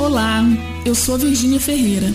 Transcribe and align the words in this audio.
Olá, 0.00 0.40
eu 0.86 0.94
sou 0.94 1.18
Virgínia 1.18 1.60
Ferreira 1.60 2.06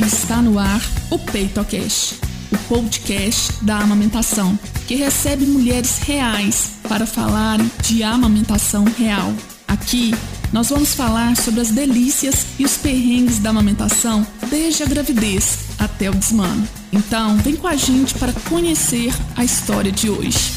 e 0.00 0.04
está 0.04 0.40
no 0.40 0.58
ar 0.58 0.80
o 1.10 1.18
PeitoCast, 1.18 2.18
o 2.50 2.56
podcast 2.66 3.62
da 3.62 3.76
amamentação, 3.76 4.58
que 4.88 4.94
recebe 4.94 5.44
mulheres 5.44 5.98
reais 5.98 6.78
para 6.88 7.04
falar 7.04 7.58
de 7.82 8.02
amamentação 8.02 8.84
real. 8.84 9.34
Aqui 9.68 10.12
nós 10.50 10.70
vamos 10.70 10.94
falar 10.94 11.36
sobre 11.36 11.60
as 11.60 11.70
delícias 11.70 12.46
e 12.58 12.64
os 12.64 12.78
perrengues 12.78 13.38
da 13.38 13.50
amamentação 13.50 14.26
desde 14.48 14.84
a 14.84 14.86
gravidez 14.86 15.58
até 15.78 16.08
o 16.08 16.14
desmano. 16.14 16.66
Então, 16.90 17.36
vem 17.36 17.54
com 17.54 17.68
a 17.68 17.76
gente 17.76 18.14
para 18.14 18.32
conhecer 18.48 19.12
a 19.36 19.44
história 19.44 19.92
de 19.92 20.08
hoje. 20.08 20.52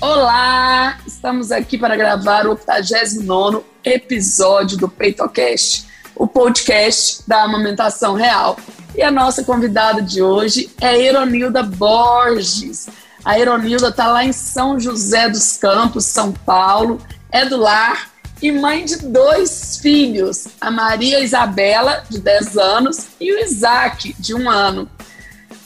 Olá! 0.00 0.98
Estamos 1.06 1.52
aqui 1.52 1.78
para 1.78 1.94
gravar 1.94 2.48
o 2.48 2.50
89 2.50 3.62
episódio 3.84 4.76
do 4.76 4.88
PeitoCast, 4.88 5.89
o 6.20 6.26
podcast 6.26 7.22
da 7.26 7.44
amamentação 7.44 8.12
real. 8.12 8.58
E 8.94 9.02
a 9.02 9.10
nossa 9.10 9.42
convidada 9.42 10.02
de 10.02 10.20
hoje 10.22 10.70
é 10.78 11.00
Eronilda 11.00 11.62
Borges. 11.62 12.90
A 13.24 13.38
Eronilda 13.38 13.88
está 13.88 14.06
lá 14.08 14.22
em 14.22 14.30
São 14.30 14.78
José 14.78 15.30
dos 15.30 15.56
Campos, 15.56 16.04
São 16.04 16.30
Paulo, 16.30 17.00
é 17.32 17.46
do 17.46 17.56
lar 17.56 18.10
e 18.42 18.52
mãe 18.52 18.84
de 18.84 18.98
dois 18.98 19.78
filhos, 19.78 20.48
a 20.60 20.70
Maria 20.70 21.20
Isabela, 21.20 22.04
de 22.10 22.18
10 22.18 22.58
anos, 22.58 23.06
e 23.18 23.32
o 23.32 23.38
Isaac, 23.38 24.14
de 24.18 24.34
um 24.34 24.50
ano. 24.50 24.90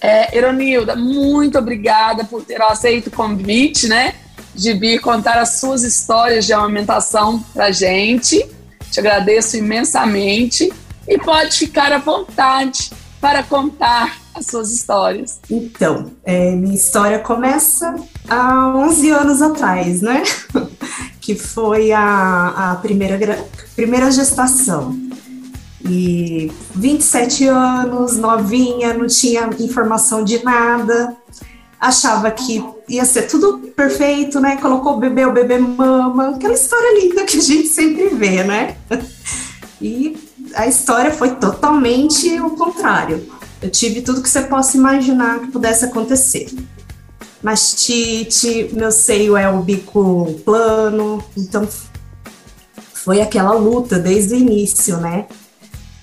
É, 0.01 0.37
Eronilda, 0.37 0.95
muito 0.95 1.59
obrigada 1.59 2.24
por 2.24 2.45
ter 2.45 2.62
aceito 2.62 3.09
o 3.09 3.10
convite, 3.10 3.88
né? 3.88 4.15
De 4.55 4.73
vir 4.73 5.01
contar 5.01 5.37
as 5.37 5.59
suas 5.59 5.82
histórias 5.82 6.46
de 6.46 6.52
amamentação 6.52 7.41
pra 7.52 7.73
gente. 7.73 8.55
Te 8.95 9.01
agradeço 9.01 9.57
imensamente 9.57 10.73
e 11.09 11.19
pode 11.19 11.59
ficar 11.59 11.91
à 11.91 11.98
vontade 11.98 12.93
para 13.21 13.43
contar 13.43 14.16
as 14.32 14.46
suas 14.46 14.71
histórias. 14.71 15.41
Então, 15.51 16.13
é, 16.23 16.52
minha 16.52 16.77
história 16.77 17.18
começa 17.18 17.93
há 18.29 18.68
11 18.68 19.10
anos 19.10 19.43
atrás, 19.43 20.01
né? 20.01 20.23
que 21.21 21.35
foi 21.35 21.91
a, 21.91 22.71
a 22.71 22.77
primeira, 22.77 23.45
primeira 23.74 24.13
gestação. 24.13 24.96
E 25.85 26.52
27 26.77 27.49
anos, 27.49 28.16
novinha, 28.16 28.95
não 28.95 29.09
tinha 29.09 29.51
informação 29.59 30.23
de 30.23 30.45
nada, 30.45 31.16
achava 31.87 32.30
que 32.30 32.65
ia 32.88 33.04
ser 33.04 33.23
tudo 33.23 33.59
perfeito, 33.77 34.40
né? 34.40 34.57
Colocou 34.57 34.95
o 34.95 35.01
bebê, 35.01 35.24
o 35.27 35.32
bebê 35.32 35.59
mama, 35.59 36.30
aquela 36.30 36.54
história 36.54 37.01
linda 37.01 37.24
que 37.24 37.38
a 37.38 37.43
gente 37.43 37.68
sempre 37.68 38.09
vê, 38.09 38.43
né? 38.43 38.77
E 39.80 40.16
a 40.55 40.66
história 40.66 41.10
foi 41.10 41.35
totalmente 41.35 42.40
o 42.40 42.51
contrário. 42.51 43.29
Eu 43.60 43.71
tive 43.71 44.02
tudo 44.02 44.23
que 44.23 44.29
você 44.29 44.43
possa 44.43 44.77
imaginar 44.77 45.40
que 45.40 45.49
pudesse 45.49 45.85
acontecer 45.85 46.46
mastite, 47.45 48.71
meu 48.73 48.90
seio 48.90 49.37
é 49.37 49.51
o 49.51 49.60
bico 49.60 50.35
plano, 50.46 51.23
então 51.37 51.68
foi 52.95 53.21
aquela 53.21 53.52
luta 53.52 53.99
desde 53.99 54.35
o 54.35 54.38
início, 54.38 54.96
né? 54.96 55.27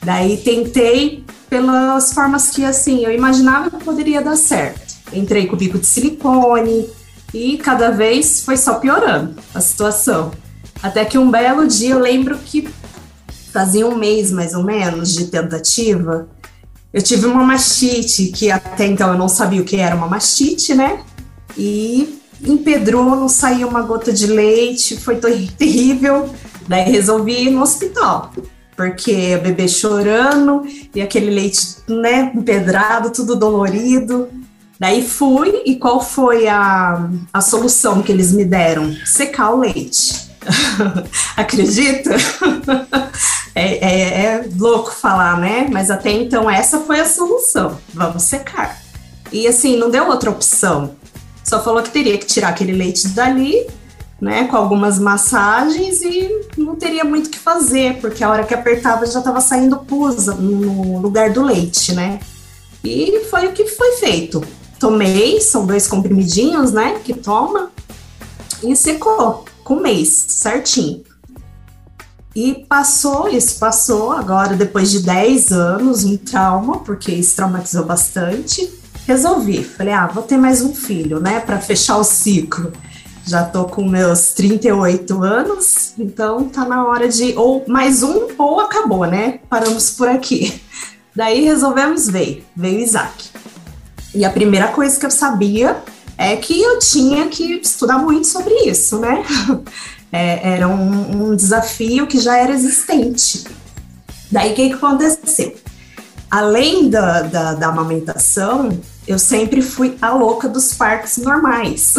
Daí 0.03 0.37
tentei 0.37 1.25
pelas 1.49 2.13
formas 2.13 2.51
que 2.51 2.63
assim 2.63 3.03
eu 3.03 3.11
imaginava 3.11 3.71
que 3.71 3.83
poderia 3.83 4.21
dar 4.21 4.35
certo. 4.35 4.80
Entrei 5.13 5.47
com 5.47 5.55
bico 5.55 5.77
de 5.77 5.85
silicone 5.85 6.89
e 7.33 7.57
cada 7.57 7.91
vez 7.91 8.41
foi 8.43 8.57
só 8.57 8.75
piorando 8.75 9.35
a 9.53 9.61
situação. 9.61 10.31
Até 10.81 11.05
que 11.05 11.17
um 11.17 11.29
belo 11.29 11.67
dia 11.67 11.91
eu 11.91 11.99
lembro 11.99 12.37
que 12.37 12.67
fazia 13.51 13.85
um 13.87 13.95
mês 13.95 14.31
mais 14.31 14.53
ou 14.53 14.63
menos 14.63 15.13
de 15.13 15.27
tentativa. 15.27 16.27
Eu 16.93 17.01
tive 17.01 17.25
uma 17.25 17.43
mastite, 17.43 18.27
que 18.27 18.51
até 18.51 18.85
então 18.85 19.11
eu 19.11 19.17
não 19.17 19.29
sabia 19.29 19.61
o 19.61 19.65
que 19.65 19.77
era 19.77 19.95
uma 19.95 20.07
mastite, 20.07 20.73
né? 20.73 21.03
e 21.57 22.19
empedrou, 22.43 23.15
não 23.15 23.29
saiu 23.29 23.67
uma 23.67 23.81
gota 23.81 24.11
de 24.11 24.27
leite, 24.27 24.97
foi 24.97 25.15
terrível. 25.57 26.29
Daí 26.67 26.89
resolvi 26.89 27.47
ir 27.47 27.51
no 27.51 27.61
hospital, 27.61 28.31
porque 28.75 29.35
o 29.35 29.41
bebê 29.41 29.67
chorando 29.67 30.63
e 30.93 31.01
aquele 31.01 31.29
leite, 31.31 31.77
né, 31.87 32.31
empedrado, 32.33 33.09
tudo 33.09 33.35
dolorido. 33.35 34.29
Daí 34.81 35.07
fui, 35.07 35.61
e 35.63 35.75
qual 35.75 36.01
foi 36.01 36.47
a, 36.47 37.07
a 37.31 37.39
solução 37.39 38.01
que 38.01 38.11
eles 38.11 38.33
me 38.33 38.43
deram? 38.43 38.91
Secar 39.05 39.51
o 39.51 39.59
leite. 39.59 40.31
Acredita? 41.37 42.15
é, 43.53 43.75
é, 43.75 44.25
é 44.25 44.49
louco 44.57 44.91
falar, 44.91 45.37
né? 45.37 45.67
Mas 45.71 45.91
até 45.91 46.11
então 46.11 46.49
essa 46.49 46.79
foi 46.79 46.99
a 46.99 47.05
solução. 47.05 47.77
Vamos 47.93 48.23
secar. 48.23 48.81
E 49.31 49.47
assim, 49.47 49.77
não 49.77 49.91
deu 49.91 50.07
outra 50.07 50.31
opção 50.31 50.95
só 51.51 51.61
falou 51.61 51.83
que 51.83 51.89
teria 51.89 52.17
que 52.17 52.25
tirar 52.25 52.47
aquele 52.47 52.71
leite 52.71 53.09
dali, 53.09 53.67
né, 54.21 54.45
com 54.45 54.55
algumas 54.55 54.97
massagens 54.97 56.01
e 56.01 56.29
não 56.57 56.77
teria 56.77 57.03
muito 57.03 57.27
o 57.27 57.29
que 57.29 57.37
fazer, 57.37 57.97
porque 57.99 58.23
a 58.23 58.29
hora 58.29 58.45
que 58.45 58.53
apertava 58.53 59.05
já 59.05 59.19
estava 59.19 59.41
saindo 59.41 59.77
pus 59.79 60.27
no 60.27 60.99
lugar 60.99 61.31
do 61.31 61.43
leite, 61.43 61.93
né? 61.93 62.19
E 62.83 63.25
foi 63.29 63.47
o 63.47 63.51
que 63.51 63.65
foi 63.65 63.97
feito. 63.97 64.41
Tomei, 64.81 65.39
são 65.39 65.65
dois 65.65 65.87
comprimidinhos, 65.87 66.71
né, 66.71 66.99
que 67.03 67.13
toma, 67.13 67.71
e 68.63 68.75
secou 68.75 69.45
com 69.63 69.75
um 69.75 69.79
mês, 69.79 70.25
certinho. 70.27 71.03
E 72.35 72.65
passou, 72.67 73.29
isso 73.29 73.59
passou 73.59 74.11
agora, 74.11 74.55
depois 74.55 74.89
de 74.89 75.01
10 75.01 75.51
anos, 75.51 76.03
um 76.03 76.17
trauma, 76.17 76.79
porque 76.79 77.11
isso 77.11 77.35
traumatizou 77.35 77.85
bastante 77.85 78.81
resolvi. 79.05 79.63
Falei, 79.63 79.93
ah, 79.93 80.07
vou 80.07 80.23
ter 80.23 80.37
mais 80.37 80.61
um 80.61 80.73
filho, 80.73 81.19
né, 81.19 81.39
para 81.39 81.59
fechar 81.59 81.97
o 81.97 82.03
ciclo. 82.03 82.71
Já 83.25 83.43
tô 83.43 83.65
com 83.65 83.87
meus 83.87 84.33
38 84.33 85.23
anos, 85.23 85.93
então 85.97 86.49
tá 86.49 86.65
na 86.65 86.87
hora 86.87 87.07
de 87.07 87.33
ou 87.37 87.63
mais 87.67 88.01
um 88.01 88.29
ou 88.35 88.59
acabou, 88.59 89.05
né? 89.05 89.39
Paramos 89.47 89.91
por 89.91 90.07
aqui. 90.07 90.59
Daí 91.15 91.43
resolvemos 91.43 92.09
ver, 92.09 92.43
veio 92.55 92.79
Isaac. 92.79 93.30
E 94.13 94.25
a 94.25 94.29
primeira 94.29 94.67
coisa 94.69 94.99
que 94.99 95.05
eu 95.05 95.11
sabia 95.11 95.77
é 96.17 96.35
que 96.35 96.61
eu 96.61 96.79
tinha 96.79 97.27
que 97.29 97.55
estudar 97.55 97.97
muito 97.97 98.27
sobre 98.27 98.53
isso, 98.69 98.99
né? 98.99 99.23
É, 100.13 100.55
era 100.55 100.67
um, 100.67 101.29
um, 101.29 101.35
desafio 101.37 102.05
que 102.05 102.19
já 102.19 102.35
era 102.35 102.51
existente. 102.51 103.45
Daí 104.29 104.51
o 104.51 104.55
que, 104.55 104.67
que 104.67 104.73
aconteceu? 104.73 105.55
Além 106.29 106.89
da, 106.89 107.21
da, 107.21 107.53
da 107.53 107.67
amamentação, 107.67 108.77
eu 109.07 109.17
sempre 109.17 109.61
fui 109.61 109.97
a 110.01 110.11
louca 110.11 110.49
dos 110.49 110.73
partos 110.73 111.15
normais. 111.15 111.93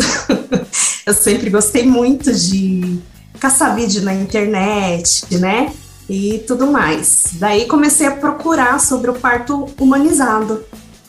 eu 1.07 1.15
sempre 1.15 1.49
gostei 1.49 1.87
muito 1.87 2.35
de 2.35 2.99
caçar 3.41 3.75
vídeo 3.75 4.03
na 4.03 4.13
internet, 4.13 5.35
né? 5.39 5.73
E 6.07 6.45
tudo 6.47 6.67
mais. 6.67 7.29
Daí 7.33 7.65
comecei 7.65 8.07
a 8.07 8.11
procurar 8.11 8.79
sobre 8.79 9.11
o 9.11 9.15
parto 9.15 9.71
humanizado 9.81 10.63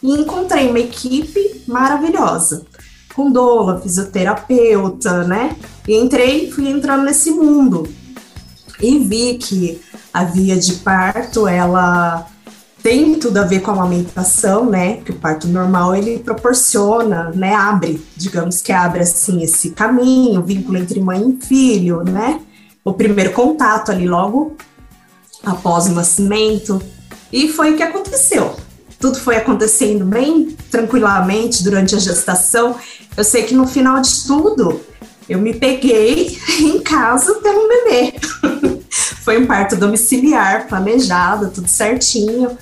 e 0.04 0.12
encontrei 0.12 0.70
uma 0.70 0.80
equipe 0.80 1.64
maravilhosa, 1.66 2.66
com 3.16 3.32
doula, 3.32 3.80
fisioterapeuta, 3.80 5.24
né? 5.24 5.56
E 5.88 5.96
entrei, 5.96 6.52
fui 6.52 6.68
entrando 6.68 7.06
nesse 7.06 7.32
mundo 7.32 7.88
e 8.82 9.00
vi 9.00 9.36
que 9.36 9.82
a 10.14 10.26
via 10.26 10.58
de 10.58 10.74
parto 10.74 11.48
ela 11.48 12.28
tem 12.84 13.16
tudo 13.16 13.38
a 13.38 13.44
ver 13.44 13.62
com 13.62 13.72
a 13.72 13.76
amamentação, 13.76 14.70
né? 14.70 14.98
Que 14.98 15.12
o 15.12 15.16
parto 15.16 15.48
normal 15.48 15.96
ele 15.96 16.20
proporciona, 16.20 17.32
né? 17.34 17.56
Abre, 17.56 18.06
digamos 18.18 18.62
que 18.62 18.74
abre 18.74 19.04
assim 19.04 19.42
esse 19.42 19.70
caminho, 19.70 20.44
vínculo 20.44 20.78
entre 20.78 21.00
mãe 21.00 21.30
e 21.30 21.46
filho, 21.46 22.04
né? 22.04 22.42
O 22.84 22.92
primeiro 22.92 23.32
contato 23.32 23.90
ali 23.90 24.06
logo 24.06 24.58
após 25.46 25.86
o 25.86 25.94
nascimento. 25.94 26.82
E 27.32 27.48
foi 27.48 27.74
o 27.74 27.78
que 27.78 27.84
aconteceu. 27.84 28.54
Tudo 29.04 29.20
foi 29.20 29.36
acontecendo 29.36 30.06
bem 30.06 30.56
tranquilamente 30.72 31.62
durante 31.62 31.94
a 31.94 32.00
gestação. 32.00 32.78
Eu 33.18 33.24
sei 33.26 33.44
que 33.44 33.54
no 33.54 33.68
final 33.68 34.00
de 34.00 34.24
tudo, 34.24 34.80
eu 35.28 35.40
me 35.40 35.54
peguei 35.54 36.40
em 36.58 36.80
casa 36.80 37.38
tendo 37.44 37.60
um 37.60 37.68
bebê. 37.68 38.14
foi 39.26 39.42
um 39.42 39.46
parto 39.46 39.76
domiciliar, 39.76 40.70
planejado, 40.70 41.52
tudo 41.52 41.68
certinho. 41.68 42.58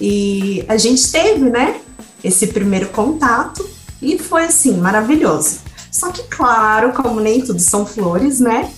E 0.00 0.64
a 0.68 0.76
gente 0.76 1.10
teve, 1.10 1.50
né, 1.50 1.80
esse 2.22 2.46
primeiro 2.46 2.90
contato 2.90 3.68
e 4.00 4.16
foi 4.16 4.44
assim, 4.44 4.76
maravilhoso. 4.76 5.58
Só 5.90 6.12
que, 6.12 6.22
claro, 6.28 6.92
como 6.92 7.18
nem 7.18 7.40
tudo 7.40 7.58
são 7.58 7.84
flores, 7.84 8.38
né, 8.38 8.70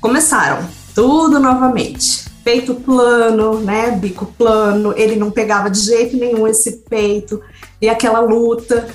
começaram 0.00 0.64
tudo 0.94 1.40
novamente. 1.40 2.29
Peito 2.42 2.74
plano, 2.74 3.60
né, 3.60 3.90
bico 3.90 4.26
plano, 4.38 4.94
ele 4.96 5.16
não 5.16 5.30
pegava 5.30 5.70
de 5.70 5.80
jeito 5.80 6.16
nenhum 6.16 6.46
esse 6.46 6.78
peito 6.88 7.40
e 7.80 7.88
aquela 7.88 8.20
luta. 8.20 8.88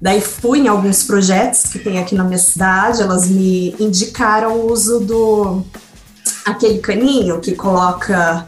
Daí 0.00 0.20
fui 0.20 0.60
em 0.60 0.68
alguns 0.68 1.02
projetos 1.02 1.62
que 1.64 1.78
tem 1.78 1.98
aqui 1.98 2.14
na 2.14 2.24
minha 2.24 2.38
cidade, 2.38 3.02
elas 3.02 3.28
me 3.28 3.74
indicaram 3.80 4.52
o 4.52 4.72
uso 4.72 5.00
do 5.00 5.62
aquele 6.44 6.78
caninho 6.78 7.40
que 7.40 7.54
coloca 7.54 8.46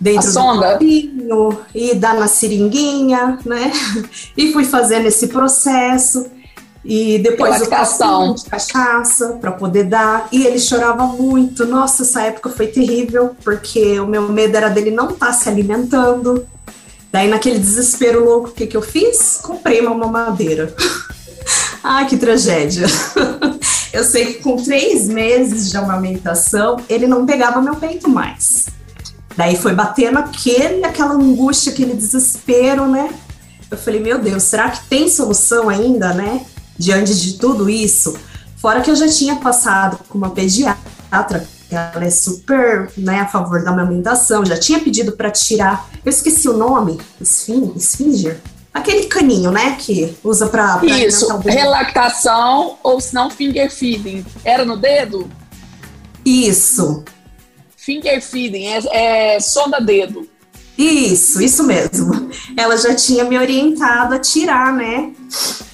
dentro 0.00 0.30
sonda. 0.30 0.68
do 0.68 0.72
copinho 0.72 1.58
e 1.74 1.94
dar 1.94 2.14
na 2.14 2.26
seringuinha, 2.26 3.38
né? 3.44 3.70
E 4.36 4.52
fui 4.52 4.64
fazendo 4.64 5.06
esse 5.06 5.28
processo. 5.28 6.26
E 6.90 7.18
depois 7.18 7.60
o 7.60 7.66
copinho 7.68 8.34
de 8.34 8.44
cachaça 8.46 9.36
para 9.38 9.52
poder 9.52 9.84
dar. 9.84 10.26
E 10.32 10.46
ele 10.46 10.58
chorava 10.58 11.04
muito. 11.04 11.66
Nossa, 11.66 12.02
essa 12.02 12.22
época 12.22 12.48
foi 12.48 12.68
terrível, 12.68 13.36
porque 13.44 14.00
o 14.00 14.06
meu 14.06 14.26
medo 14.32 14.56
era 14.56 14.70
dele 14.70 14.90
não 14.90 15.10
estar 15.10 15.26
tá 15.26 15.32
se 15.34 15.50
alimentando. 15.50 16.46
Daí, 17.12 17.28
naquele 17.28 17.58
desespero 17.58 18.24
louco, 18.24 18.48
o 18.48 18.52
que, 18.52 18.66
que 18.66 18.76
eu 18.76 18.80
fiz? 18.80 19.38
Comprei 19.42 19.82
uma 19.82 19.94
mamadeira. 19.94 20.74
Ai, 21.84 22.06
que 22.06 22.16
tragédia. 22.16 22.86
eu 23.92 24.02
sei 24.02 24.24
que 24.32 24.42
com 24.42 24.56
três 24.56 25.06
meses 25.08 25.70
de 25.70 25.76
amamentação, 25.76 26.78
ele 26.88 27.06
não 27.06 27.26
pegava 27.26 27.60
meu 27.60 27.76
peito 27.76 28.08
mais. 28.08 28.64
Daí 29.36 29.56
foi 29.56 29.74
batendo 29.74 30.18
aquele, 30.20 30.82
aquela 30.86 31.12
angústia, 31.12 31.70
aquele 31.70 31.92
desespero, 31.92 32.86
né? 32.86 33.10
Eu 33.70 33.76
falei, 33.76 34.00
meu 34.00 34.18
Deus, 34.18 34.44
será 34.44 34.70
que 34.70 34.86
tem 34.86 35.06
solução 35.10 35.68
ainda, 35.68 36.14
né? 36.14 36.46
Diante 36.78 37.14
de 37.14 37.34
tudo 37.34 37.68
isso. 37.68 38.16
Fora 38.56 38.80
que 38.80 38.90
eu 38.90 38.96
já 38.96 39.08
tinha 39.08 39.36
passado 39.36 39.98
com 40.08 40.18
uma 40.18 40.30
pediatra, 40.30 41.46
ela 41.70 42.04
é 42.04 42.10
super 42.10 42.90
né, 42.96 43.20
a 43.20 43.26
favor 43.26 43.62
da 43.62 43.70
amamentação, 43.70 44.44
já 44.44 44.58
tinha 44.58 44.80
pedido 44.80 45.12
para 45.12 45.30
tirar. 45.30 45.88
Eu 46.04 46.10
esqueci 46.10 46.48
o 46.48 46.56
nome, 46.56 46.98
Esfinger. 47.20 48.40
Aquele 48.72 49.06
caninho, 49.06 49.50
né, 49.50 49.76
que 49.78 50.16
usa 50.22 50.46
para 50.46 50.80
Isso, 50.84 51.36
relactação 51.38 52.78
ou 52.82 53.00
se 53.00 53.14
não 53.14 53.30
finger 53.30 53.70
feeding. 53.70 54.24
Era 54.44 54.64
no 54.64 54.76
dedo? 54.76 55.28
Isso. 56.24 57.04
Finger 57.76 58.20
feeding 58.22 58.66
é, 58.66 59.34
é 59.34 59.40
sonda 59.40 59.80
dedo. 59.80 60.28
Isso, 60.78 61.42
isso 61.42 61.64
mesmo. 61.64 62.30
Ela 62.56 62.76
já 62.76 62.94
tinha 62.94 63.24
me 63.24 63.36
orientado 63.36 64.14
a 64.14 64.18
tirar, 64.18 64.72
né? 64.72 65.10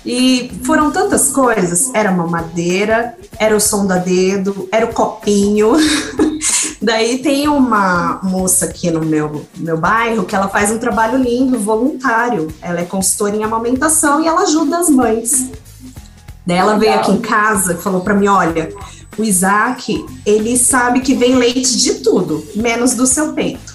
E 0.05 0.51
foram 0.65 0.91
tantas 0.91 1.31
coisas. 1.31 1.93
Era 1.93 2.11
mamadeira, 2.11 3.15
era 3.39 3.55
o 3.55 3.61
som 3.61 3.87
da 3.87 3.99
dedo, 3.99 4.67
era 4.73 4.87
o 4.87 4.95
copinho. 4.95 5.73
Daí 6.81 7.19
tem 7.19 7.49
uma 7.49 8.19
moça 8.23 8.65
aqui 8.65 8.91
no 8.91 9.05
meu, 9.05 9.45
meu 9.57 9.77
bairro 9.77 10.25
que 10.25 10.35
ela 10.35 10.49
faz 10.49 10.71
um 10.71 10.79
trabalho 10.79 11.19
lindo, 11.19 11.59
voluntário. 11.59 12.49
Ela 12.63 12.81
é 12.81 12.85
consultora 12.85 13.37
em 13.37 13.45
amamentação 13.45 14.23
e 14.23 14.27
ela 14.27 14.43
ajuda 14.43 14.79
as 14.79 14.89
mães. 14.89 15.51
Daí 16.47 16.57
ela 16.57 16.79
veio 16.79 16.95
aqui 16.95 17.13
em 17.13 17.21
casa 17.21 17.75
e 17.75 17.77
falou 17.77 18.01
para 18.01 18.15
mim: 18.15 18.29
olha, 18.29 18.73
o 19.19 19.23
Isaac, 19.23 20.05
ele 20.25 20.57
sabe 20.57 21.01
que 21.01 21.15
vem 21.15 21.37
leite 21.37 21.77
de 21.77 21.95
tudo, 21.97 22.43
menos 22.57 22.95
do 22.95 23.07
seu 23.07 23.35
peito. 23.35 23.74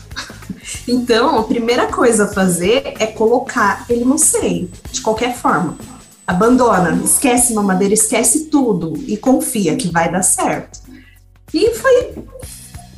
Então, 0.89 1.37
a 1.37 1.43
primeira 1.43 1.85
coisa 1.85 2.23
a 2.23 2.27
fazer 2.27 2.95
é 2.99 3.05
colocar 3.05 3.85
ele 3.87 4.03
no 4.03 4.17
seio, 4.17 4.71
de 4.91 5.01
qualquer 5.01 5.37
forma. 5.37 5.77
Abandona, 6.25 6.99
esquece 7.03 7.53
mamadeira, 7.53 7.93
esquece 7.93 8.45
tudo 8.45 8.93
e 9.07 9.15
confia 9.15 9.75
que 9.75 9.91
vai 9.91 10.11
dar 10.11 10.23
certo. 10.23 10.79
E 11.53 11.75
foi, 11.75 12.13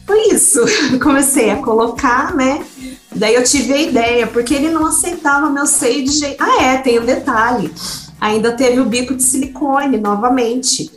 foi 0.07 0.33
isso. 0.33 0.61
Comecei 1.03 1.49
a 1.49 1.57
colocar, 1.57 2.33
né? 2.33 2.65
Daí 3.13 3.35
eu 3.35 3.43
tive 3.43 3.73
a 3.73 3.81
ideia, 3.81 4.25
porque 4.25 4.53
ele 4.53 4.69
não 4.69 4.85
aceitava 4.85 5.49
meu 5.49 5.65
seio 5.65 6.05
de 6.05 6.11
jeito. 6.11 6.41
Ah, 6.41 6.63
é, 6.63 6.77
tem 6.77 6.97
um 6.97 7.05
detalhe. 7.05 7.73
Ainda 8.21 8.53
teve 8.53 8.79
o 8.79 8.85
bico 8.85 9.15
de 9.15 9.23
silicone 9.23 9.97
novamente 9.97 10.89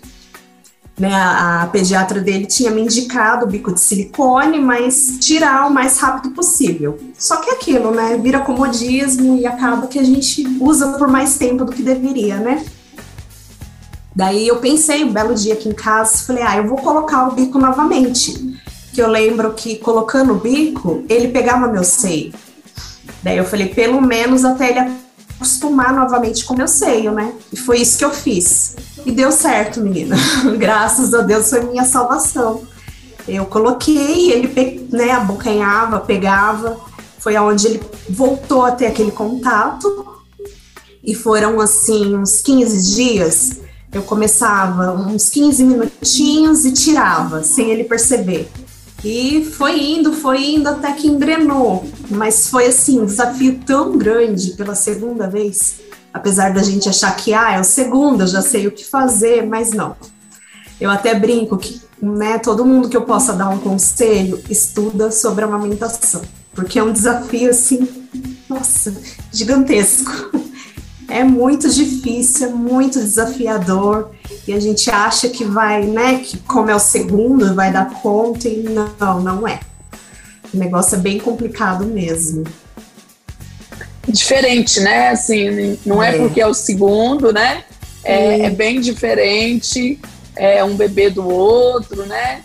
né, 0.99 1.13
a, 1.13 1.69
pediatra 1.73 2.21
dele 2.21 2.47
tinha 2.47 2.71
me 2.71 2.81
indicado 2.81 3.45
o 3.45 3.49
bico 3.49 3.73
de 3.73 3.81
silicone, 3.81 4.61
mas 4.61 5.19
tirar 5.21 5.67
o 5.67 5.73
mais 5.73 5.99
rápido 5.99 6.33
possível. 6.33 6.99
Só 7.19 7.37
que 7.37 7.51
é 7.51 7.55
aquilo, 7.55 7.91
né, 7.91 8.17
vira 8.17 8.41
comodismo 8.41 9.37
e 9.37 9.47
acaba 9.47 9.87
que 9.87 9.99
a 9.99 10.05
gente 10.05 10.47
usa 10.61 10.93
por 10.99 11.09
mais 11.09 11.37
tempo 11.37 11.65
do 11.65 11.73
que 11.73 11.83
deveria, 11.83 12.37
né? 12.37 12.65
Daí 14.15 14.47
eu 14.47 14.59
pensei 14.59 15.03
um 15.03 15.13
belo 15.13 15.35
dia 15.35 15.55
aqui 15.55 15.69
em 15.69 15.73
casa, 15.73 16.19
falei, 16.19 16.45
ah, 16.45 16.57
eu 16.57 16.69
vou 16.69 16.79
colocar 16.79 17.27
o 17.27 17.33
bico 17.33 17.59
novamente. 17.59 18.55
Que 18.93 19.03
eu 19.03 19.09
lembro 19.09 19.53
que 19.55 19.77
colocando 19.79 20.35
o 20.35 20.39
bico, 20.39 21.05
ele 21.09 21.29
pegava 21.29 21.67
meu 21.67 21.83
seio. 21.83 22.33
Daí 23.25 23.37
eu 23.37 23.45
falei, 23.45 23.67
pelo 23.67 24.01
menos 24.01 24.45
até 24.45 24.71
ele 24.71 25.04
acostumar 25.37 25.93
novamente 25.93 26.45
com 26.45 26.55
meu 26.55 26.69
seio, 26.69 27.13
né? 27.13 27.33
E 27.53 27.57
foi 27.57 27.81
isso 27.81 27.99
que 27.99 28.05
eu 28.05 28.11
fiz. 28.11 28.77
E 29.05 29.13
deu 29.13 29.31
certo, 29.31 29.81
menina. 29.81 30.17
Graças 30.59 31.13
a 31.13 31.23
Deus 31.23 31.51
foi 31.51 31.63
minha 31.65 31.85
salvação. 31.85 32.63
Eu 33.27 33.47
coloquei, 33.47 34.33
ele 34.33 34.89
né, 34.91 35.11
abocanhava, 35.13 36.01
pegava. 36.01 36.79
Foi 37.19 37.37
aonde 37.37 37.67
ele 37.67 37.83
voltou 38.09 38.65
a 38.65 38.73
ter 38.73 38.87
aquele 38.87 39.11
contato. 39.11 40.07
E 41.03 41.15
foram 41.15 41.61
assim, 41.61 42.17
uns 42.17 42.41
15 42.41 42.95
dias. 42.95 43.61
Eu 43.93 44.03
começava 44.03 44.93
uns 44.93 45.29
15 45.29 45.65
minutinhos 45.65 46.65
e 46.65 46.73
tirava, 46.73 47.43
sem 47.45 47.71
ele 47.71 47.85
perceber. 47.85 48.51
E 49.05 49.45
foi 49.45 49.79
indo, 49.81 50.13
foi 50.13 50.55
indo 50.55 50.69
até 50.69 50.93
que 50.93 51.07
engrenou. 51.07 51.85
Mas 52.11 52.49
foi 52.49 52.67
assim, 52.67 53.01
um 53.01 53.07
desafio 53.07 53.61
tão 53.67 53.99
grande 53.99 54.53
pela 54.53 54.75
segunda 54.75 55.29
vez 55.29 55.85
apesar 56.15 56.55
da 56.55 56.63
gente 56.63 56.89
achar 56.89 57.15
que 57.17 57.35
ah, 57.35 57.55
é 57.55 57.61
o 57.61 57.65
segundo, 57.65 58.23
eu 58.23 58.27
já 58.29 58.41
sei 58.41 58.69
o 58.69 58.71
que 58.71 58.85
fazer, 58.85 59.45
mas 59.45 59.71
não. 59.71 59.97
Eu 60.81 60.89
até 60.89 61.13
brinco 61.13 61.59
que 61.59 61.83
né, 62.01 62.39
todo 62.39 62.65
mundo 62.65 62.89
que 62.89 62.97
eu 62.97 63.03
possa 63.03 63.33
dar 63.33 63.49
um 63.49 63.59
conselho 63.59 64.41
estuda 64.49 65.11
sobre 65.11 65.45
amamentação, 65.45 66.23
porque 66.55 66.79
é 66.79 66.85
um 66.85 66.93
desafio 66.93 67.51
assim, 67.51 67.89
nossa, 68.49 68.95
gigantesco. 69.33 70.13
É 71.09 71.23
muito 71.23 71.69
difícil, 71.69 72.49
é 72.49 72.51
muito 72.51 72.99
desafiador, 72.99 74.11
e 74.47 74.53
a 74.53 74.61
gente 74.61 74.91
acha 74.91 75.29
que 75.29 75.45
vai, 75.45 75.85
né, 75.85 76.19
que 76.19 76.39
como 76.39 76.71
é 76.71 76.75
o 76.75 76.79
segundo, 76.79 77.55
vai 77.55 77.73
dar 77.73 77.91
conta, 78.01 78.49
e 78.49 78.63
não, 78.63 79.21
não 79.21 79.47
é. 79.47 79.61
O 80.53 80.57
negócio 80.57 80.95
é 80.95 80.99
bem 80.99 81.19
complicado 81.19 81.85
mesmo 81.85 82.45
diferente, 84.09 84.81
né? 84.81 85.11
Assim, 85.11 85.79
não 85.85 86.03
é, 86.03 86.15
é 86.15 86.19
porque 86.19 86.41
é 86.41 86.47
o 86.47 86.55
segundo, 86.55 87.33
né? 87.33 87.65
É, 88.03 88.43
é, 88.43 88.51
bem 88.51 88.81
diferente, 88.81 89.99
é 90.37 90.63
um 90.63 90.77
bebê 90.77 91.09
do 91.09 91.27
outro, 91.27 92.05
né? 92.07 92.43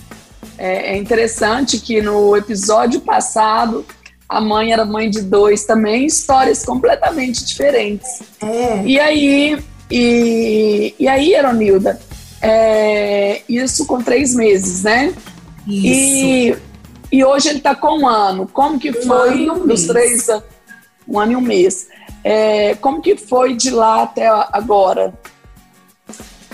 É, 0.58 0.94
é, 0.94 0.98
interessante 0.98 1.80
que 1.80 2.02
no 2.02 2.36
episódio 2.36 3.02
passado 3.02 3.86
a 4.30 4.40
mãe 4.40 4.72
era 4.72 4.86
mãe 4.86 5.10
de 5.10 5.22
dois 5.22 5.66
também, 5.66 6.06
histórias 6.06 6.64
completamente 6.64 7.44
diferentes. 7.44 8.22
É. 8.40 8.84
E 8.86 9.00
aí, 9.00 9.58
e, 9.90 10.94
e 11.00 11.08
aí, 11.08 11.34
Eronilda, 11.34 12.00
é, 12.40 13.42
isso 13.50 13.88
com 13.88 14.02
três 14.02 14.36
meses, 14.36 14.84
né? 14.84 15.14
Isso. 15.68 16.26
E, 16.26 16.56
e 17.12 17.26
hoje 17.26 17.50
ele 17.50 17.58
está 17.58 17.74
com 17.74 18.02
um 18.02 18.08
ano. 18.08 18.48
Como 18.48 18.80
que 18.80 18.94
foi 18.94 19.50
um 19.50 19.66
nos 19.66 19.86
três 19.86 20.30
anos? 20.30 20.44
um 21.10 21.20
ano 21.20 21.32
e 21.32 21.36
um 21.36 21.42
mês. 21.42 21.88
É, 22.24 22.76
como 22.76 23.02
que 23.02 23.18
foi 23.18 23.56
de 23.56 23.72
lá 23.72 24.04
até 24.04 24.28
agora? 24.28 25.14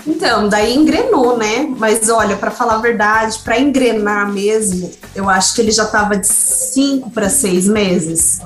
Então, 0.06 0.48
daí 0.48 0.74
engrenou, 0.74 1.36
né? 1.36 1.68
Mas 1.76 2.08
olha, 2.08 2.36
para 2.36 2.50
falar 2.50 2.76
a 2.76 2.80
verdade, 2.80 3.38
para 3.40 3.58
engrenar 3.58 4.32
mesmo, 4.32 4.90
eu 5.14 5.28
acho 5.28 5.54
que 5.54 5.60
ele 5.60 5.72
já 5.72 5.82
estava 5.82 6.16
de 6.16 6.28
cinco 6.28 7.10
para 7.10 7.28
seis 7.28 7.66
meses, 7.66 8.40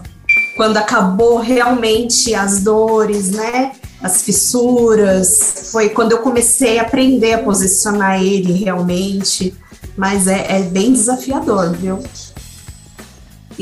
quando 0.57 0.79
acabou 0.79 1.39
realmente 1.39 2.35
as 2.35 2.61
dores, 2.61 3.31
né? 3.31 3.73
As 4.03 4.23
fissuras. 4.23 5.71
Foi 5.71 5.91
quando 5.91 6.13
eu 6.13 6.19
comecei 6.19 6.79
a 6.79 6.83
aprender 6.83 7.35
a 7.35 7.43
posicionar 7.43 8.23
ele 8.23 8.53
realmente. 8.53 9.55
Mas 9.97 10.27
é, 10.27 10.59
é 10.59 10.63
bem 10.63 10.93
desafiador, 10.93 11.73
viu? 11.73 11.99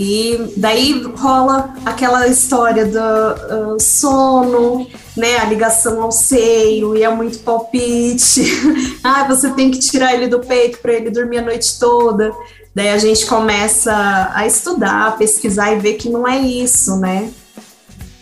E 0.00 0.52
daí 0.57 1.02
rola 1.17 1.75
aquela 1.85 2.28
história 2.28 2.87
do 2.87 3.75
uh, 3.75 3.81
sono, 3.81 4.87
né, 5.17 5.38
a 5.38 5.45
ligação 5.47 6.00
ao 6.00 6.12
seio, 6.12 6.97
e 6.97 7.02
é 7.02 7.11
muito 7.12 7.40
palpite. 7.40 8.45
ah, 9.02 9.25
você 9.25 9.50
tem 9.50 9.73
que 9.73 9.81
tirar 9.81 10.14
ele 10.14 10.28
do 10.28 10.38
peito 10.38 10.78
para 10.78 10.93
ele 10.93 11.11
dormir 11.11 11.38
a 11.38 11.43
noite 11.43 11.81
toda. 11.81 12.33
Daí 12.73 12.90
a 12.90 12.99
gente 12.99 13.26
começa 13.26 14.31
a 14.33 14.47
estudar, 14.47 15.09
a 15.09 15.11
pesquisar 15.11 15.73
e 15.73 15.81
ver 15.81 15.95
que 15.95 16.09
não 16.09 16.28
é 16.28 16.38
isso, 16.38 16.97
né? 16.99 17.33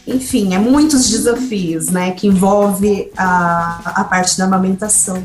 Enfim, 0.06 0.54
é 0.54 0.58
muitos 0.58 1.10
desafios, 1.10 1.90
né, 1.90 2.12
que 2.12 2.26
envolve 2.26 3.12
a, 3.14 4.00
a 4.00 4.04
parte 4.04 4.38
da 4.38 4.44
amamentação. 4.44 5.22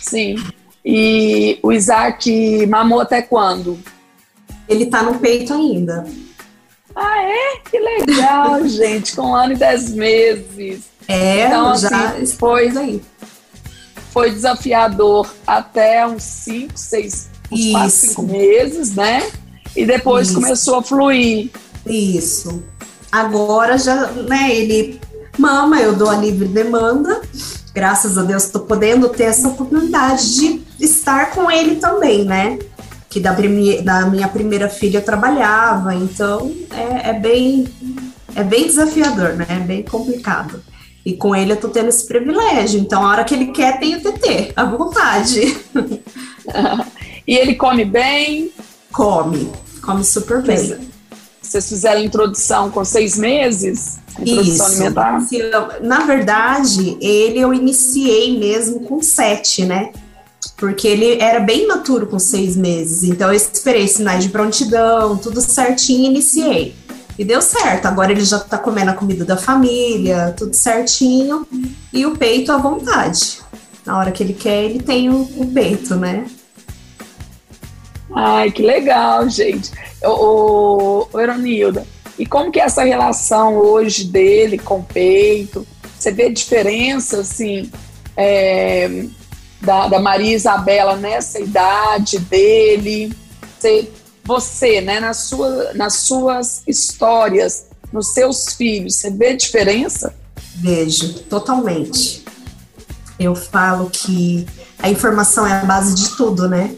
Sim. 0.00 0.36
E 0.82 1.58
o 1.62 1.70
Isaac 1.70 2.66
mamou 2.66 3.00
até 3.00 3.20
quando? 3.20 3.78
Ele 4.68 4.86
tá 4.86 5.02
no 5.02 5.18
peito 5.18 5.52
ainda. 5.52 6.06
Ah, 6.94 7.22
é? 7.22 7.58
Que 7.68 7.78
legal, 7.78 8.66
gente, 8.68 9.16
com 9.16 9.22
um 9.22 9.34
ano 9.34 9.54
e 9.54 9.56
dez 9.56 9.90
meses. 9.90 10.84
É, 11.08 11.46
então, 11.46 11.76
já 11.76 12.10
assim, 12.10 12.26
foi 12.26 12.68
aí. 12.68 13.02
Foi 14.12 14.30
desafiador 14.30 15.28
até 15.46 16.06
uns 16.06 16.22
cinco, 16.22 16.72
seis, 16.76 17.28
uns 17.50 17.72
quatro, 17.72 17.90
cinco 17.90 18.22
meses, 18.22 18.94
né? 18.94 19.28
E 19.76 19.84
depois 19.84 20.28
Isso. 20.28 20.40
começou 20.40 20.78
a 20.78 20.82
fluir. 20.82 21.50
Isso. 21.84 22.62
Agora 23.10 23.76
já, 23.76 24.06
né, 24.12 24.54
ele 24.54 25.00
mama, 25.38 25.80
eu 25.80 25.94
dou 25.94 26.08
a 26.08 26.16
livre 26.16 26.46
demanda. 26.46 27.22
Graças 27.74 28.16
a 28.16 28.22
Deus 28.22 28.44
estou 28.44 28.62
podendo 28.62 29.08
ter 29.08 29.24
essa 29.24 29.48
oportunidade 29.48 30.36
de 30.38 30.62
estar 30.78 31.32
com 31.32 31.50
ele 31.50 31.76
também, 31.76 32.24
né? 32.24 32.58
Que 33.14 33.20
da, 33.20 33.30
da 33.30 34.06
minha 34.06 34.26
primeira 34.26 34.68
filha 34.68 34.98
eu 34.98 35.04
trabalhava, 35.04 35.94
então 35.94 36.52
é, 36.72 37.10
é, 37.10 37.12
bem 37.12 37.64
é 38.34 38.42
bem 38.42 38.66
desafiador, 38.66 39.34
né? 39.34 39.46
É 39.48 39.60
bem 39.60 39.84
complicado. 39.84 40.60
E 41.06 41.12
com 41.12 41.32
ele 41.32 41.52
eu 41.52 41.56
tô 41.56 41.68
tendo 41.68 41.90
esse 41.90 42.04
privilégio. 42.08 42.80
Então, 42.80 43.06
a 43.06 43.10
hora 43.10 43.22
que 43.22 43.32
ele 43.32 43.52
quer, 43.52 43.78
tem 43.78 43.94
o 43.94 44.00
TT, 44.00 44.52
à 44.56 44.64
vontade. 44.64 45.56
e 47.24 47.36
ele 47.36 47.54
come 47.54 47.84
bem? 47.84 48.50
Come, 48.90 49.48
come 49.80 50.02
super 50.02 50.42
bem. 50.42 50.76
Vocês 51.40 51.68
fizeram 51.68 52.02
introdução 52.02 52.68
com 52.68 52.84
seis 52.84 53.16
meses? 53.16 54.00
Introdução 54.18 54.66
Isso. 54.66 54.82
alimentar? 54.82 55.24
Na 55.82 56.00
verdade, 56.00 56.98
ele 57.00 57.38
eu 57.38 57.54
iniciei 57.54 58.36
mesmo 58.36 58.80
com 58.80 59.00
sete, 59.00 59.64
né? 59.64 59.92
Porque 60.56 60.86
ele 60.86 61.20
era 61.20 61.40
bem 61.40 61.66
maturo 61.66 62.06
com 62.06 62.18
seis 62.18 62.56
meses. 62.56 63.02
Então, 63.02 63.28
eu 63.28 63.34
esperei 63.34 63.88
sinais 63.88 64.22
de 64.22 64.30
prontidão, 64.30 65.16
tudo 65.16 65.40
certinho 65.40 66.10
iniciei. 66.10 66.74
E 67.18 67.24
deu 67.24 67.40
certo. 67.42 67.86
Agora 67.86 68.12
ele 68.12 68.24
já 68.24 68.38
tá 68.38 68.58
comendo 68.58 68.90
a 68.90 68.94
comida 68.94 69.24
da 69.24 69.36
família, 69.36 70.34
tudo 70.36 70.54
certinho. 70.54 71.46
E 71.92 72.06
o 72.06 72.16
peito 72.16 72.52
à 72.52 72.56
vontade. 72.56 73.40
Na 73.84 73.98
hora 73.98 74.12
que 74.12 74.22
ele 74.22 74.32
quer, 74.32 74.64
ele 74.64 74.80
tem 74.80 75.10
o, 75.10 75.22
o 75.36 75.46
peito, 75.52 75.94
né? 75.96 76.26
Ai, 78.14 78.50
que 78.50 78.62
legal, 78.62 79.28
gente. 79.28 79.72
O, 80.02 81.06
o, 81.12 81.20
Eronilda, 81.20 81.86
e 82.18 82.24
como 82.24 82.50
que 82.50 82.60
é 82.60 82.64
essa 82.64 82.84
relação 82.84 83.56
hoje 83.56 84.04
dele 84.04 84.56
com 84.56 84.78
o 84.78 84.84
peito? 84.84 85.66
Você 85.98 86.12
vê 86.12 86.30
diferença, 86.30 87.20
assim, 87.20 87.70
é, 88.16 89.06
da, 89.64 89.88
da 89.88 89.98
Maria 90.00 90.34
Isabela 90.34 90.96
nessa 90.96 91.40
idade 91.40 92.18
dele? 92.18 93.12
Você 93.58 93.90
você, 94.24 94.80
né, 94.80 95.00
nas, 95.00 95.24
sua, 95.24 95.74
nas 95.74 95.94
suas 95.98 96.62
histórias, 96.66 97.66
nos 97.92 98.12
seus 98.14 98.54
filhos, 98.54 98.96
você 98.96 99.10
vê 99.10 99.36
diferença? 99.36 100.14
Vejo, 100.56 101.14
totalmente. 101.24 102.24
Eu 103.18 103.36
falo 103.36 103.90
que 103.90 104.46
a 104.78 104.88
informação 104.88 105.46
é 105.46 105.52
a 105.52 105.64
base 105.64 105.94
de 105.94 106.16
tudo, 106.16 106.48
né? 106.48 106.74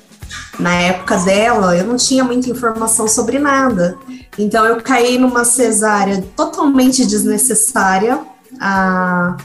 Na 0.59 0.75
época 0.75 1.19
dela, 1.19 1.77
eu 1.77 1.87
não 1.87 1.97
tinha 1.97 2.25
muita 2.25 2.51
informação 2.51 3.07
sobre 3.07 3.39
nada. 3.39 3.97
Então, 4.37 4.67
eu 4.67 4.83
caí 4.83 5.17
numa 5.17 5.45
cesárea 5.45 6.23
totalmente 6.35 7.07
desnecessária. 7.07 8.21
A, 8.61 9.37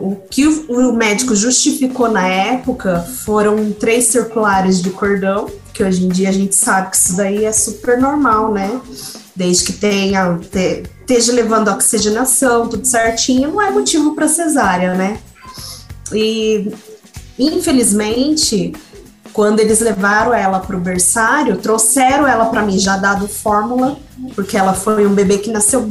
o 0.00 0.16
que 0.30 0.46
o, 0.46 0.90
o 0.90 0.92
médico 0.92 1.34
justificou 1.34 2.10
na 2.10 2.26
época 2.26 3.00
foram 3.24 3.72
três 3.72 4.06
circulares 4.06 4.80
de 4.82 4.90
cordão 4.90 5.48
que 5.72 5.84
hoje 5.84 6.04
em 6.04 6.08
dia 6.08 6.28
a 6.28 6.32
gente 6.32 6.54
sabe 6.54 6.90
que 6.90 6.96
isso 6.96 7.16
daí 7.16 7.44
é 7.44 7.52
super 7.52 7.98
normal, 7.98 8.52
né? 8.52 8.80
Desde 9.34 9.64
que 9.64 9.72
tenha, 9.72 10.38
te, 10.50 10.82
esteja 11.00 11.32
levando 11.32 11.68
oxigenação, 11.68 12.68
tudo 12.68 12.86
certinho, 12.86 13.50
não 13.50 13.62
é 13.62 13.70
motivo 13.70 14.14
para 14.14 14.28
cesárea, 14.28 14.94
né? 14.94 15.18
E 16.12 16.70
infelizmente, 17.38 18.74
quando 19.32 19.60
eles 19.60 19.80
levaram 19.80 20.34
ela 20.34 20.60
para 20.60 20.76
o 20.76 20.80
berçário, 20.80 21.56
trouxeram 21.56 22.26
ela 22.26 22.46
para 22.46 22.62
mim 22.62 22.78
já 22.78 22.96
dado 22.96 23.26
fórmula, 23.26 23.96
porque 24.34 24.56
ela 24.56 24.74
foi 24.74 25.06
um 25.06 25.14
bebê 25.14 25.38
que 25.38 25.50
nasceu 25.50 25.90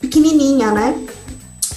pequenininha, 0.00 0.72
né? 0.72 0.98